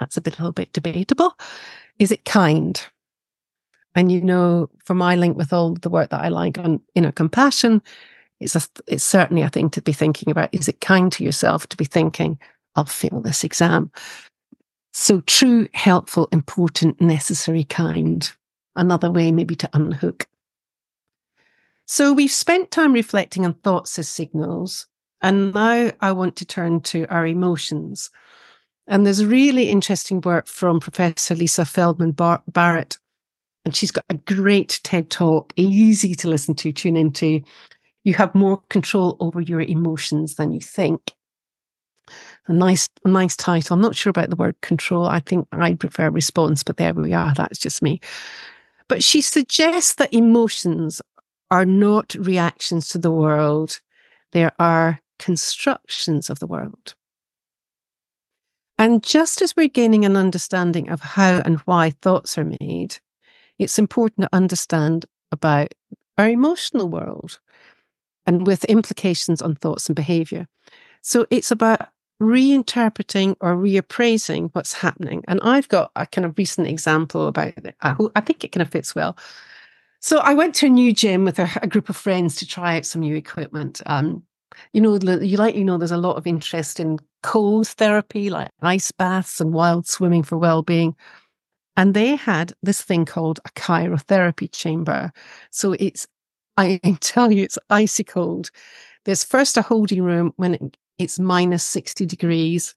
[0.00, 1.34] That's a bit, a little bit debatable.
[1.98, 2.80] Is it kind?
[3.94, 7.12] And you know, for my link with all the work that I like on inner
[7.12, 7.82] compassion,
[8.40, 10.50] it's a, it's certainly a thing to be thinking about.
[10.52, 12.38] Is it kind to yourself to be thinking,
[12.74, 13.90] I'll fail this exam?
[14.92, 18.30] So true, helpful, important, necessary, kind.
[18.76, 20.26] Another way maybe to unhook.
[21.86, 24.86] So we've spent time reflecting on thoughts as signals.
[25.22, 28.10] And now I want to turn to our emotions.
[28.88, 32.98] And there's really interesting work from Professor Lisa Feldman Bar- Barrett.
[33.64, 37.40] And she's got a great TED talk, easy to listen to, tune into.
[38.04, 41.12] You have more control over your emotions than you think.
[42.48, 43.74] A nice, nice title.
[43.74, 45.06] I'm not sure about the word control.
[45.06, 47.34] I think I prefer response, but there we are.
[47.34, 48.00] That's just me.
[48.88, 51.02] But she suggests that emotions
[51.50, 53.80] are not reactions to the world,
[54.32, 56.94] they are constructions of the world.
[58.78, 62.98] And just as we're gaining an understanding of how and why thoughts are made,
[63.58, 65.72] it's important to understand about
[66.18, 67.38] our emotional world
[68.26, 70.46] and with implications on thoughts and behavior.
[71.00, 71.88] So it's about
[72.20, 75.22] reinterpreting or reappraising what's happening.
[75.28, 77.74] And I've got a kind of recent example about it.
[77.80, 79.16] I, I think it kind of fits well.
[80.06, 82.76] So I went to a new gym with a, a group of friends to try
[82.76, 83.82] out some new equipment.
[83.86, 84.22] Um,
[84.72, 88.92] you know, you likely know there's a lot of interest in cold therapy, like ice
[88.92, 90.94] baths and wild swimming for well-being.
[91.76, 95.10] And they had this thing called a cryotherapy chamber.
[95.50, 96.06] So it's,
[96.56, 98.52] I tell you, it's icy cold.
[99.06, 102.76] There's first a holding room when it's minus 60 degrees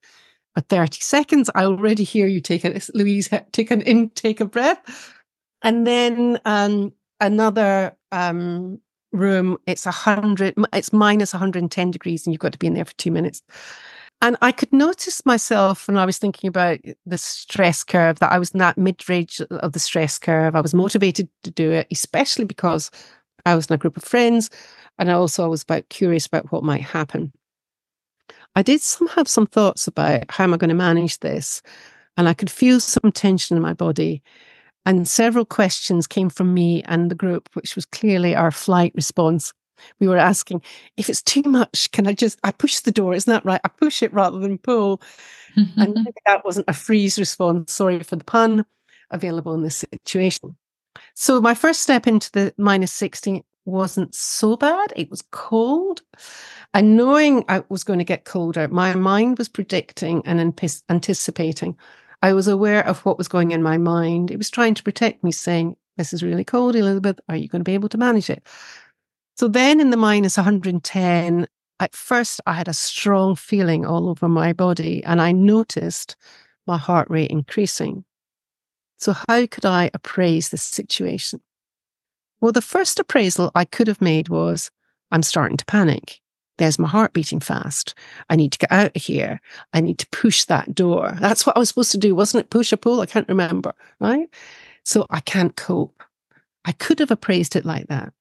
[0.55, 1.51] for 30 seconds.
[1.53, 5.13] I already hear you take it, Louise, take an intake of breath.
[5.61, 8.79] And then um, another um,
[9.11, 12.85] room, it's a hundred, it's minus 110 degrees, and you've got to be in there
[12.85, 13.41] for two minutes.
[14.21, 18.39] And I could notice myself when I was thinking about the stress curve that I
[18.39, 20.55] was in that mid range of the stress curve.
[20.55, 22.91] I was motivated to do it, especially because
[23.45, 24.49] I was in a group of friends,
[24.97, 27.31] and I also was about curious about what might happen.
[28.55, 31.61] I did some have some thoughts about how am I going to manage this,
[32.17, 34.21] and I could feel some tension in my body.
[34.85, 39.53] And several questions came from me and the group, which was clearly our flight response.
[39.99, 40.61] We were asking,
[40.97, 43.61] if it's too much, can I just, I push the door, isn't that right?
[43.63, 45.01] I push it rather than pull.
[45.55, 48.65] and that wasn't a freeze response, sorry for the pun,
[49.11, 50.55] available in this situation.
[51.15, 54.93] So my first step into the minus 16 wasn't so bad.
[54.95, 56.01] It was cold.
[56.73, 60.39] And knowing I was going to get colder, my mind was predicting and
[60.89, 61.77] anticipating
[62.21, 64.31] I was aware of what was going in my mind.
[64.31, 67.19] It was trying to protect me, saying, This is really cold, Elizabeth.
[67.29, 68.45] Are you going to be able to manage it?
[69.37, 71.47] So then in the minus 110,
[71.79, 76.17] at first I had a strong feeling all over my body and I noticed
[76.67, 78.03] my heart rate increasing.
[78.97, 81.41] So, how could I appraise this situation?
[82.41, 84.71] Well, the first appraisal I could have made was
[85.09, 86.19] I'm starting to panic.
[86.59, 87.95] There's my heart beating fast.
[88.29, 89.41] I need to get out of here.
[89.73, 91.17] I need to push that door.
[91.19, 92.49] That's what I was supposed to do, wasn't it?
[92.49, 93.01] Push or pull?
[93.01, 93.73] I can't remember.
[93.99, 94.29] Right.
[94.83, 96.03] So I can't cope.
[96.65, 98.13] I could have appraised it like that.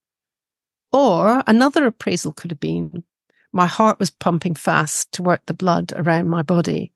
[0.92, 3.05] Or another appraisal could have been
[3.53, 6.92] my heart was pumping fast to work the blood around my body,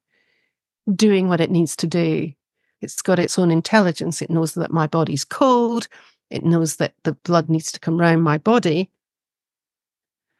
[0.94, 2.32] doing what it needs to do.
[2.80, 4.20] It's got its own intelligence.
[4.20, 5.88] It knows that my body's cold.
[6.30, 8.90] It knows that the blood needs to come around my body.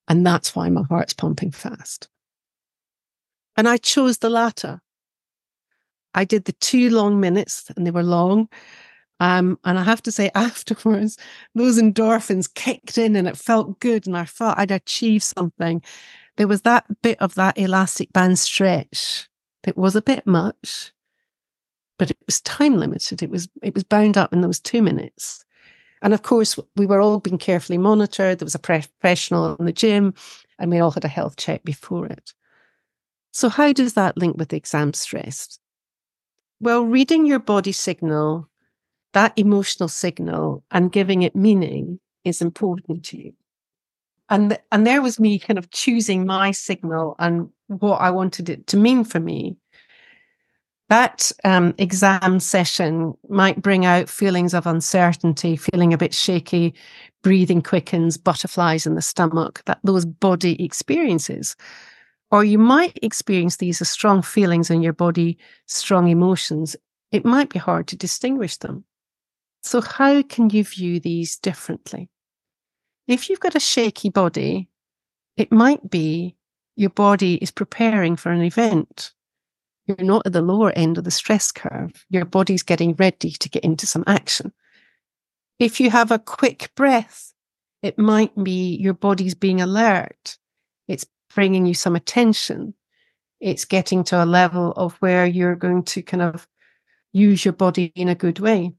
[0.09, 2.09] And that's why my heart's pumping fast.
[3.57, 4.81] And I chose the latter.
[6.15, 8.49] I did the two long minutes and they were long.
[9.21, 11.17] Um, and I have to say, afterwards,
[11.55, 14.07] those endorphins kicked in and it felt good.
[14.07, 15.83] And I felt I'd achieved something.
[16.37, 19.29] There was that bit of that elastic band stretch
[19.65, 20.93] that was a bit much,
[21.99, 23.23] but it was time limited.
[23.23, 25.45] It was, it was bound up in those two minutes.
[26.03, 28.38] And of course, we were all being carefully monitored.
[28.38, 30.15] There was a professional in the gym,
[30.59, 32.35] and we all had a health check before it.
[33.33, 35.59] So, how does that link with exam stress?
[36.61, 38.48] Well, reading your body signal,
[39.13, 43.33] that emotional signal, and giving it meaning is important to you.
[44.29, 48.67] And, and there was me kind of choosing my signal and what I wanted it
[48.69, 49.57] to mean for me
[50.89, 56.75] that um, exam session might bring out feelings of uncertainty, feeling a bit shaky,
[57.23, 61.57] breathing quickens, butterflies in the stomach, that those body experiences.
[62.31, 66.77] Or you might experience these as strong feelings in your body, strong emotions.
[67.11, 68.85] It might be hard to distinguish them.
[69.63, 72.09] So, how can you view these differently?
[73.07, 74.69] If you've got a shaky body,
[75.37, 76.37] it might be
[76.77, 79.13] your body is preparing for an event
[79.87, 82.05] you're not at the lower end of the stress curve.
[82.11, 84.53] Your body's getting ready to get into some action.
[85.59, 87.33] If you have a quick breath,
[87.83, 90.39] It might be your body's being alert.
[90.87, 91.05] It's
[91.35, 92.75] bringing you some attention.
[93.41, 96.47] It's getting to a level of where you're going to kind of
[97.13, 98.73] use your body in a good way.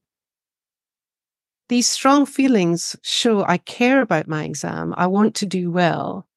[1.68, 4.94] These strong feelings show I care about my exam.
[4.98, 6.28] I want to do well.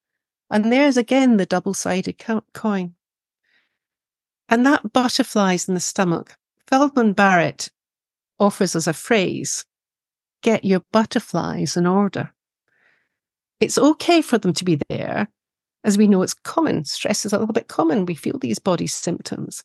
[0.51, 2.95] And there's again the double sided coin.
[4.49, 6.37] And that butterflies in the stomach.
[6.69, 7.71] Feldman Barrett
[8.39, 9.65] offers us a phrase
[10.43, 12.31] get your butterflies in order.
[13.59, 15.29] It's okay for them to be there,
[15.83, 16.85] as we know it's common.
[16.85, 18.07] Stress is a little bit common.
[18.07, 19.65] We feel these body symptoms.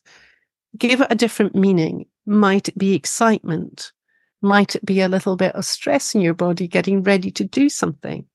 [0.76, 2.06] Give it a different meaning.
[2.26, 3.92] Might it be excitement?
[4.40, 7.68] Might it be a little bit of stress in your body getting ready to do
[7.68, 8.26] something?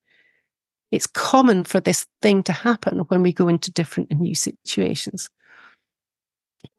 [0.91, 5.29] It's common for this thing to happen when we go into different and new situations.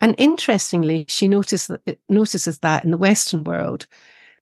[0.01, 3.87] And interestingly, she notices that, notices that in the Western world,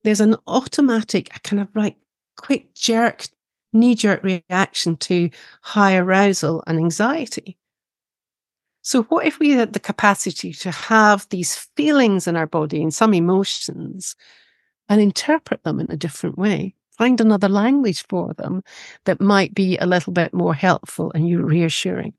[0.02, 1.96] there's an automatic, kind of like
[2.36, 3.26] quick jerk,
[3.72, 5.30] knee jerk reaction to
[5.62, 7.58] high arousal and anxiety.
[8.82, 12.94] So, what if we had the capacity to have these feelings in our body and
[12.94, 14.14] some emotions
[14.88, 16.74] and interpret them in a different way?
[16.92, 18.62] Find another language for them
[19.04, 22.14] that might be a little bit more helpful and reassuring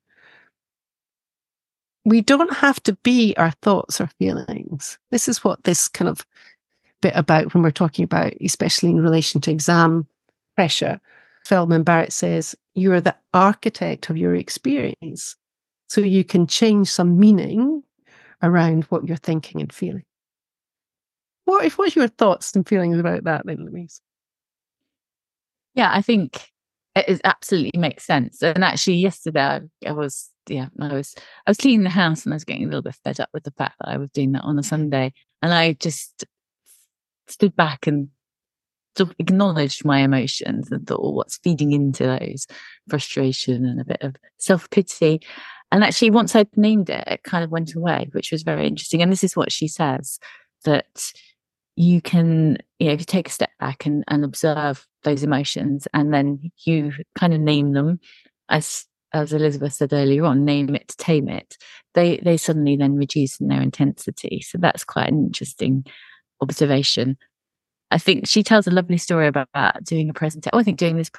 [2.07, 4.97] we don't have to be our thoughts or feelings.
[5.11, 6.25] This is what this kind of
[7.01, 10.07] bit about when we're talking about, especially in relation to exam
[10.55, 11.01] pressure.
[11.43, 15.35] Feldman Barrett says, you're the architect of your experience.
[15.89, 17.83] So you can change some meaning
[18.41, 20.05] around what you're thinking and feeling.
[21.43, 23.99] What if what's your thoughts and feelings about that then, Louise?
[25.73, 26.53] Yeah, I think
[27.07, 28.41] it absolutely makes sense.
[28.41, 32.35] And actually yesterday I was yeah, I was I was cleaning the house and I
[32.35, 34.43] was getting a little bit fed up with the fact that I was doing that
[34.43, 34.67] on a mm-hmm.
[34.67, 36.25] Sunday, and I just
[37.27, 38.09] stood back and
[38.97, 42.47] sort of acknowledged my emotions and thought, well, what's feeding into those
[42.89, 45.21] frustration and a bit of self pity.
[45.71, 49.01] And actually, once I'd named it, it kind of went away, which was very interesting.
[49.01, 50.19] And this is what she says
[50.63, 51.11] that
[51.77, 55.87] you can, you know, if you take a step back and, and observe those emotions
[55.93, 57.99] and then you kind of name them
[58.49, 61.55] as as Elizabeth said earlier on, name it, tame it,
[61.93, 64.41] they they suddenly then reduce in their intensity.
[64.41, 65.85] So that's quite an interesting
[66.41, 67.15] observation.
[67.91, 69.47] I think she tells a lovely story about
[69.83, 70.51] doing a presentation.
[70.53, 71.11] Oh, I think doing this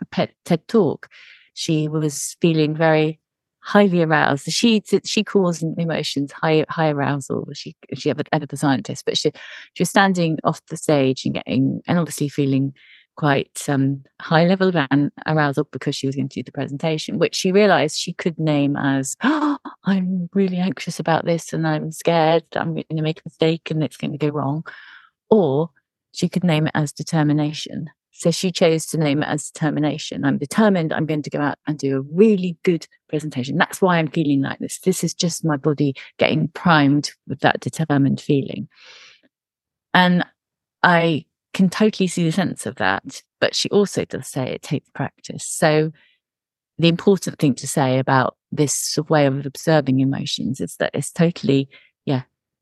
[0.45, 1.09] TED talk,
[1.55, 3.21] she was feeling very
[3.61, 4.51] highly aroused.
[4.51, 7.49] She she calls emotions high high arousal.
[7.55, 9.33] She she ever ever the scientist, but she
[9.75, 12.73] she was standing off the stage and getting and obviously feeling
[13.19, 17.35] quite um, high level of arousal because she was going to do the presentation, which
[17.35, 22.45] she realized she could name as, oh, I'm really anxious about this and I'm scared
[22.55, 24.65] I'm going to make a mistake and it's going to go wrong.
[25.31, 25.71] Or
[26.13, 27.91] she could name it as determination.
[28.19, 30.25] So she chose to name it as determination.
[30.25, 33.57] I'm determined I'm going to go out and do a really good presentation.
[33.57, 34.81] That's why I'm feeling like this.
[34.81, 38.69] This is just my body getting primed with that determined feeling.
[39.95, 40.25] And
[40.83, 43.23] I can totally see the sense of that.
[43.41, 45.47] But she also does say it takes practice.
[45.47, 45.93] So
[46.77, 51.69] the important thing to say about this way of observing emotions is that it's totally,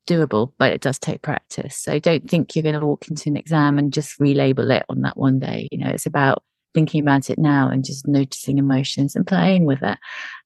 [0.06, 1.76] doable, but it does take practice.
[1.76, 5.02] So don't think you're going to walk into an exam and just relabel it on
[5.02, 5.68] that one day.
[5.70, 6.42] You know, it's about
[6.74, 9.98] thinking about it now and just noticing emotions and playing with it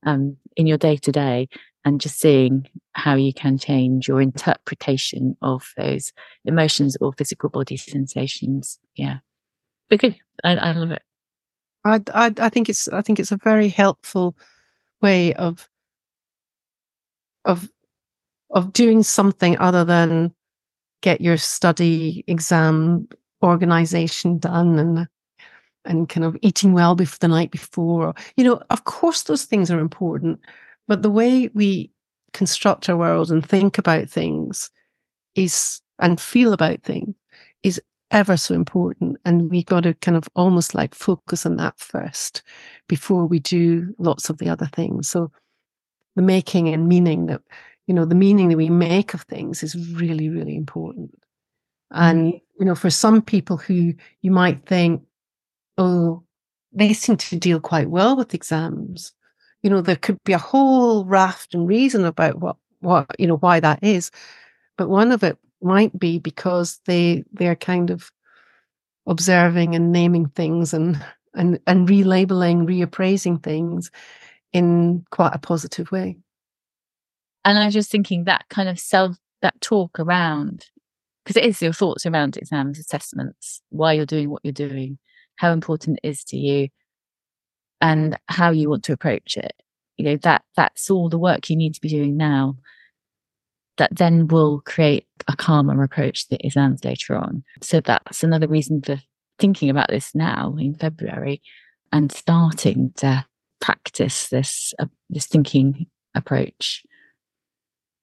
[0.06, 1.48] um, in your day to day
[1.84, 6.12] and just seeing how you can change your interpretation of those
[6.44, 8.78] emotions or physical body sensations.
[8.94, 9.18] Yeah,
[9.88, 10.16] but good.
[10.44, 11.02] I, I love it.
[11.84, 14.36] I, I I think it's I think it's a very helpful
[15.00, 15.68] way of
[17.44, 17.68] of
[18.50, 20.32] of doing something other than
[21.02, 23.08] get your study exam
[23.42, 25.08] organization done and
[25.86, 29.70] and kind of eating well before the night before you know of course those things
[29.70, 30.38] are important
[30.88, 31.90] but the way we
[32.32, 34.70] construct our world and think about things
[35.34, 37.14] is and feel about things
[37.62, 37.80] is
[38.10, 39.18] ever so important.
[39.24, 42.42] And we've got to kind of almost like focus on that first
[42.88, 45.08] before we do lots of the other things.
[45.08, 45.30] So
[46.16, 47.42] the making and meaning that,
[47.90, 51.10] you know, the meaning that we make of things is really, really important.
[51.90, 52.60] And, mm-hmm.
[52.60, 55.02] you know, for some people who you might think,
[55.76, 56.22] oh,
[56.72, 59.12] they seem to deal quite well with exams
[59.62, 63.36] you know, there could be a whole raft and reason about what, what, you know,
[63.36, 64.10] why that is.
[64.78, 68.10] But one of it might be because they, they're kind of
[69.06, 71.02] observing and naming things and,
[71.34, 73.90] and, and relabeling, reappraising things
[74.52, 76.16] in quite a positive way.
[77.44, 80.66] And I was just thinking that kind of self, that talk around,
[81.24, 84.98] because it is your thoughts around exams, assessments, why you're doing what you're doing,
[85.36, 86.68] how important it is to you,
[87.80, 89.54] and how you want to approach it.
[89.96, 92.56] You know, that that's all the work you need to be doing now
[93.80, 97.42] that then will create a calmer approach to exams later on.
[97.62, 99.00] So that's another reason for
[99.38, 101.40] thinking about this now in February
[101.90, 103.24] and starting to
[103.60, 106.82] practice this uh, this thinking approach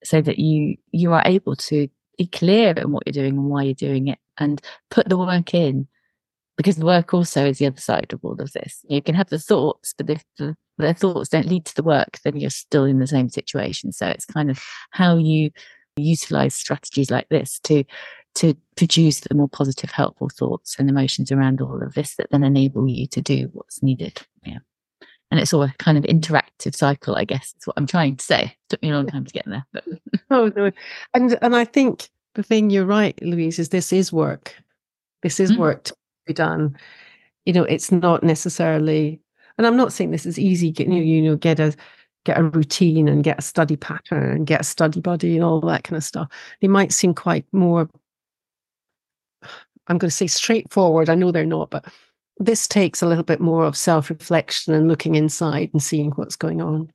[0.04, 1.88] so that you you are able to
[2.18, 5.54] be clear in what you're doing and why you're doing it and put the work
[5.54, 5.88] in
[6.58, 8.84] because the work also is the other side of all of this.
[8.90, 12.18] You can have the thoughts, but if the, the thoughts don't lead to the work,
[12.24, 13.92] then you're still in the same situation.
[13.92, 15.52] So it's kind of how you
[15.96, 17.84] utilize strategies like this to
[18.36, 22.44] to produce the more positive, helpful thoughts and emotions around all of this that then
[22.44, 24.22] enable you to do what's needed.
[24.46, 24.60] Yeah.
[25.30, 28.24] And it's all a kind of interactive cycle, I guess, is what I'm trying to
[28.24, 28.44] say.
[28.44, 29.66] It took me a long time to get there.
[29.74, 29.84] But
[30.32, 30.72] oh no.
[31.14, 34.56] And and I think the thing you're right, Louise, is this is work.
[35.24, 35.58] This is mm.
[35.58, 35.90] work
[36.28, 36.78] be done.
[37.46, 39.20] You know, it's not necessarily,
[39.58, 40.72] and I'm not saying this is easy.
[40.72, 41.76] Get, you know, you know, get a
[42.26, 45.62] get a routine and get a study pattern and get a study buddy and all
[45.62, 46.28] that kind of stuff.
[46.62, 47.90] They might seem quite more.
[49.88, 51.10] I'm going to say straightforward.
[51.10, 51.86] I know they're not, but
[52.40, 56.36] this takes a little bit more of self reflection and looking inside and seeing what's
[56.36, 56.92] going on.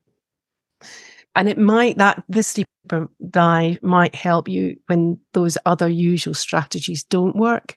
[1.34, 7.04] And it might that this deeper dive might help you when those other usual strategies
[7.04, 7.76] don't work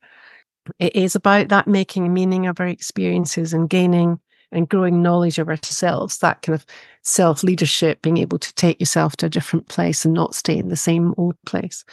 [0.79, 4.19] it is about that making meaning of our experiences and gaining
[4.51, 6.65] and growing knowledge of ourselves, that kind of
[7.01, 10.69] self leadership, being able to take yourself to a different place and not stay in
[10.69, 11.83] the same old place.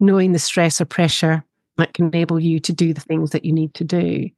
[0.00, 1.44] Knowing the stress or pressure
[1.76, 4.28] that can enable you to do the things that you need to do.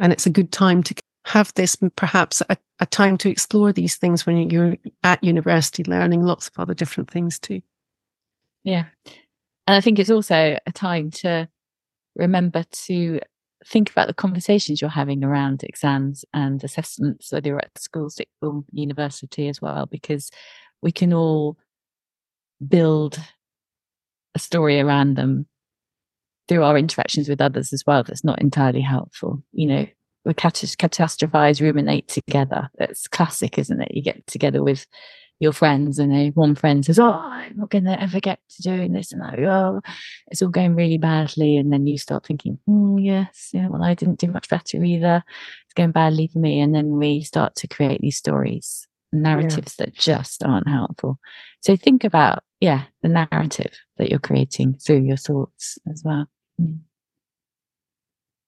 [0.00, 0.94] And it's a good time to
[1.24, 6.22] have this perhaps a, a time to explore these things when you're at university learning
[6.22, 7.60] lots of other different things too.
[8.64, 8.84] Yeah.
[9.66, 11.48] And I think it's also a time to
[12.16, 13.20] remember to
[13.66, 18.32] think about the conversations you're having around exams and assessments, whether you're at school, sixth
[18.40, 20.30] form, university as well, because
[20.80, 21.58] we can all
[22.66, 23.18] build
[24.34, 25.46] a story around them
[26.48, 29.42] through our interactions with others as well that's not entirely helpful.
[29.52, 29.86] You know,
[30.24, 32.70] we catastrophize, ruminate together.
[32.78, 33.94] That's classic, isn't it?
[33.94, 34.86] You get together with
[35.40, 38.62] your friends and they, one friend says, Oh, I'm not going to ever get to
[38.62, 39.12] doing this.
[39.12, 39.80] And I, oh,
[40.28, 41.56] it's all going really badly.
[41.56, 45.22] And then you start thinking, oh, yes, yeah, well, I didn't do much better either.
[45.64, 46.60] It's going badly for me.
[46.60, 49.86] And then we start to create these stories, narratives yeah.
[49.86, 51.20] that just aren't helpful.
[51.60, 56.26] So think about, yeah, the narrative that you're creating through your thoughts as well.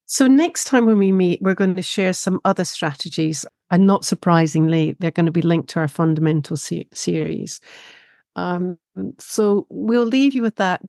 [0.06, 4.04] So, next time when we meet, we're going to share some other strategies and not
[4.04, 7.60] surprisingly, they're going to be linked to our fundamental se- series.
[8.36, 8.78] Um,
[9.18, 10.82] so we'll leave you with that,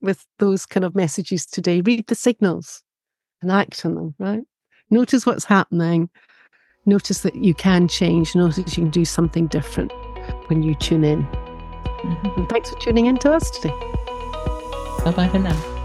[0.00, 1.82] with those kind of messages today.
[1.82, 2.82] Read the signals
[3.42, 4.42] and act on them, right?
[4.90, 6.08] Notice what's happening.
[6.86, 8.34] Notice that you can change.
[8.34, 9.92] Notice you can do something different
[10.48, 11.24] when you tune in.
[11.24, 12.44] Mm-hmm.
[12.46, 13.74] thanks for tuning in to us today.
[15.04, 15.75] Bye bye for now.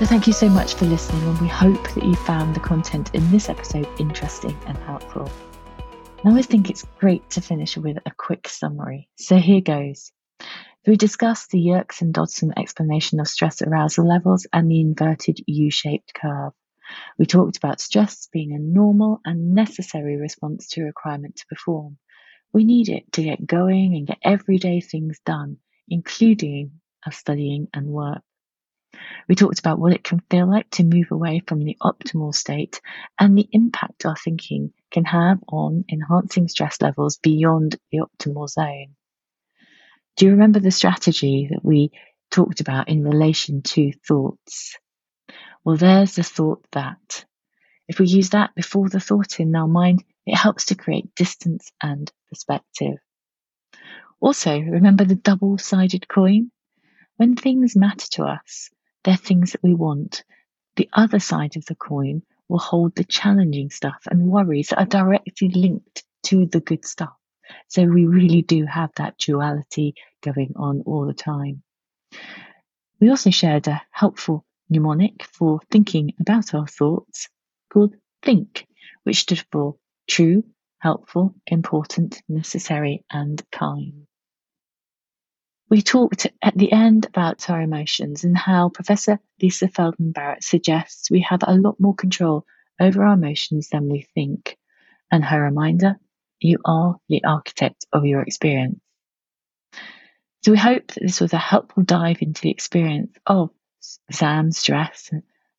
[0.00, 3.14] So, thank you so much for listening, and we hope that you found the content
[3.14, 5.30] in this episode interesting and helpful.
[6.24, 9.10] Now I always think it's great to finish with a quick summary.
[9.16, 10.10] So, here goes.
[10.86, 15.70] We discussed the Yerkes and Dodson explanation of stress arousal levels and the inverted U
[15.70, 16.54] shaped curve.
[17.18, 21.98] We talked about stress being a normal and necessary response to a requirement to perform.
[22.54, 27.88] We need it to get going and get everyday things done, including our studying and
[27.88, 28.22] work.
[29.28, 32.80] We talked about what it can feel like to move away from the optimal state
[33.18, 38.96] and the impact our thinking can have on enhancing stress levels beyond the optimal zone.
[40.16, 41.92] Do you remember the strategy that we
[42.30, 44.76] talked about in relation to thoughts?
[45.64, 47.24] Well, there's the thought that.
[47.86, 51.70] If we use that before the thought in our mind, it helps to create distance
[51.82, 52.98] and perspective.
[54.20, 56.50] Also, remember the double sided coin?
[57.16, 58.70] When things matter to us,
[59.04, 60.24] they're things that we want.
[60.76, 64.86] The other side of the coin will hold the challenging stuff and worries that are
[64.86, 67.14] directly linked to the good stuff.
[67.68, 71.62] So we really do have that duality going on all the time.
[73.00, 77.28] We also shared a helpful mnemonic for thinking about our thoughts
[77.72, 78.66] called THINK,
[79.04, 79.76] which stood for
[80.08, 80.44] true,
[80.78, 84.06] helpful, important, necessary, and kind.
[85.70, 91.12] We talked at the end about our emotions and how Professor Lisa Feldman Barrett suggests
[91.12, 92.44] we have a lot more control
[92.80, 94.58] over our emotions than we think.
[95.12, 95.96] And her reminder
[96.40, 98.80] you are the architect of your experience.
[100.42, 103.50] So we hope that this was a helpful dive into the experience of
[104.08, 105.10] exam stress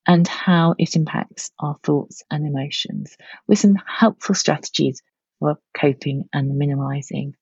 [0.06, 3.16] and how it impacts our thoughts and emotions
[3.48, 5.02] with some helpful strategies
[5.40, 7.36] for coping and minimizing.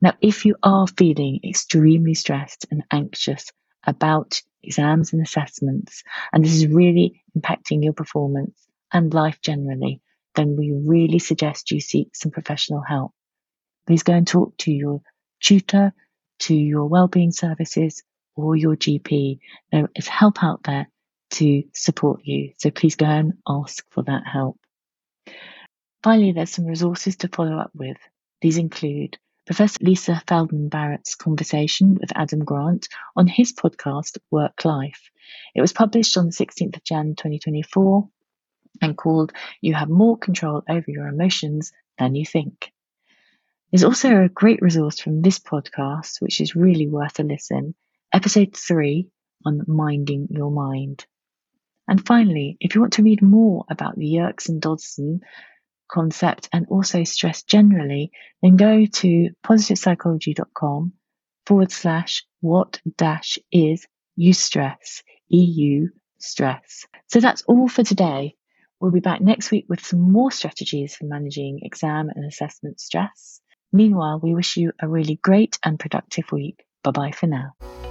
[0.00, 3.50] Now, if you are feeling extremely stressed and anxious
[3.86, 6.02] about exams and assessments,
[6.32, 10.00] and this is really impacting your performance and life generally,
[10.34, 13.12] then we really suggest you seek some professional help.
[13.86, 15.00] Please go and talk to your
[15.40, 15.92] tutor,
[16.40, 18.02] to your wellbeing services,
[18.36, 19.38] or your GP.
[19.72, 20.88] There is help out there
[21.30, 22.52] to support you.
[22.58, 24.58] So please go and ask for that help.
[26.02, 27.98] Finally, there's some resources to follow up with.
[28.40, 29.18] These include
[29.50, 32.86] Professor Lisa Feldman Barrett's conversation with Adam Grant
[33.16, 35.10] on his podcast Work Life.
[35.56, 38.08] It was published on the 16th of Jan 2024
[38.80, 42.70] and called You Have More Control Over Your Emotions Than You Think.
[43.72, 47.74] There's also a great resource from this podcast, which is really worth a listen.
[48.12, 49.08] Episode 3
[49.44, 51.04] on minding your mind.
[51.88, 55.22] And finally, if you want to read more about the Yerkes and Dodson
[55.90, 58.10] concept and also stress generally,
[58.42, 60.92] then go to positivepsychology.com
[61.46, 63.86] forward slash what dash is
[64.18, 65.88] eustress, EU
[66.18, 66.86] stress.
[67.08, 68.34] So that's all for today.
[68.80, 73.40] We'll be back next week with some more strategies for managing exam and assessment stress.
[73.72, 76.64] Meanwhile, we wish you a really great and productive week.
[76.82, 77.52] Bye bye for now.
[77.60, 77.89] Now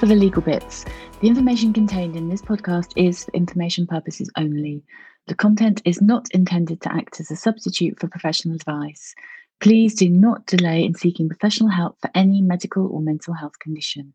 [0.00, 0.86] for the legal bits.
[1.20, 4.82] The information contained in this podcast is for information purposes only.
[5.26, 9.14] The content is not intended to act as a substitute for professional advice.
[9.60, 14.14] Please do not delay in seeking professional help for any medical or mental health condition.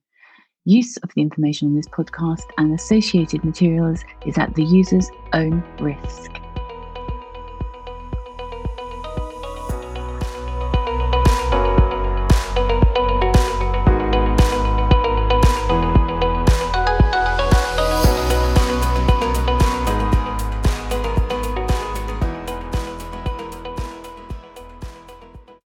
[0.63, 5.63] Use of the information on this podcast and associated materials is at the user's own
[5.79, 6.44] risk.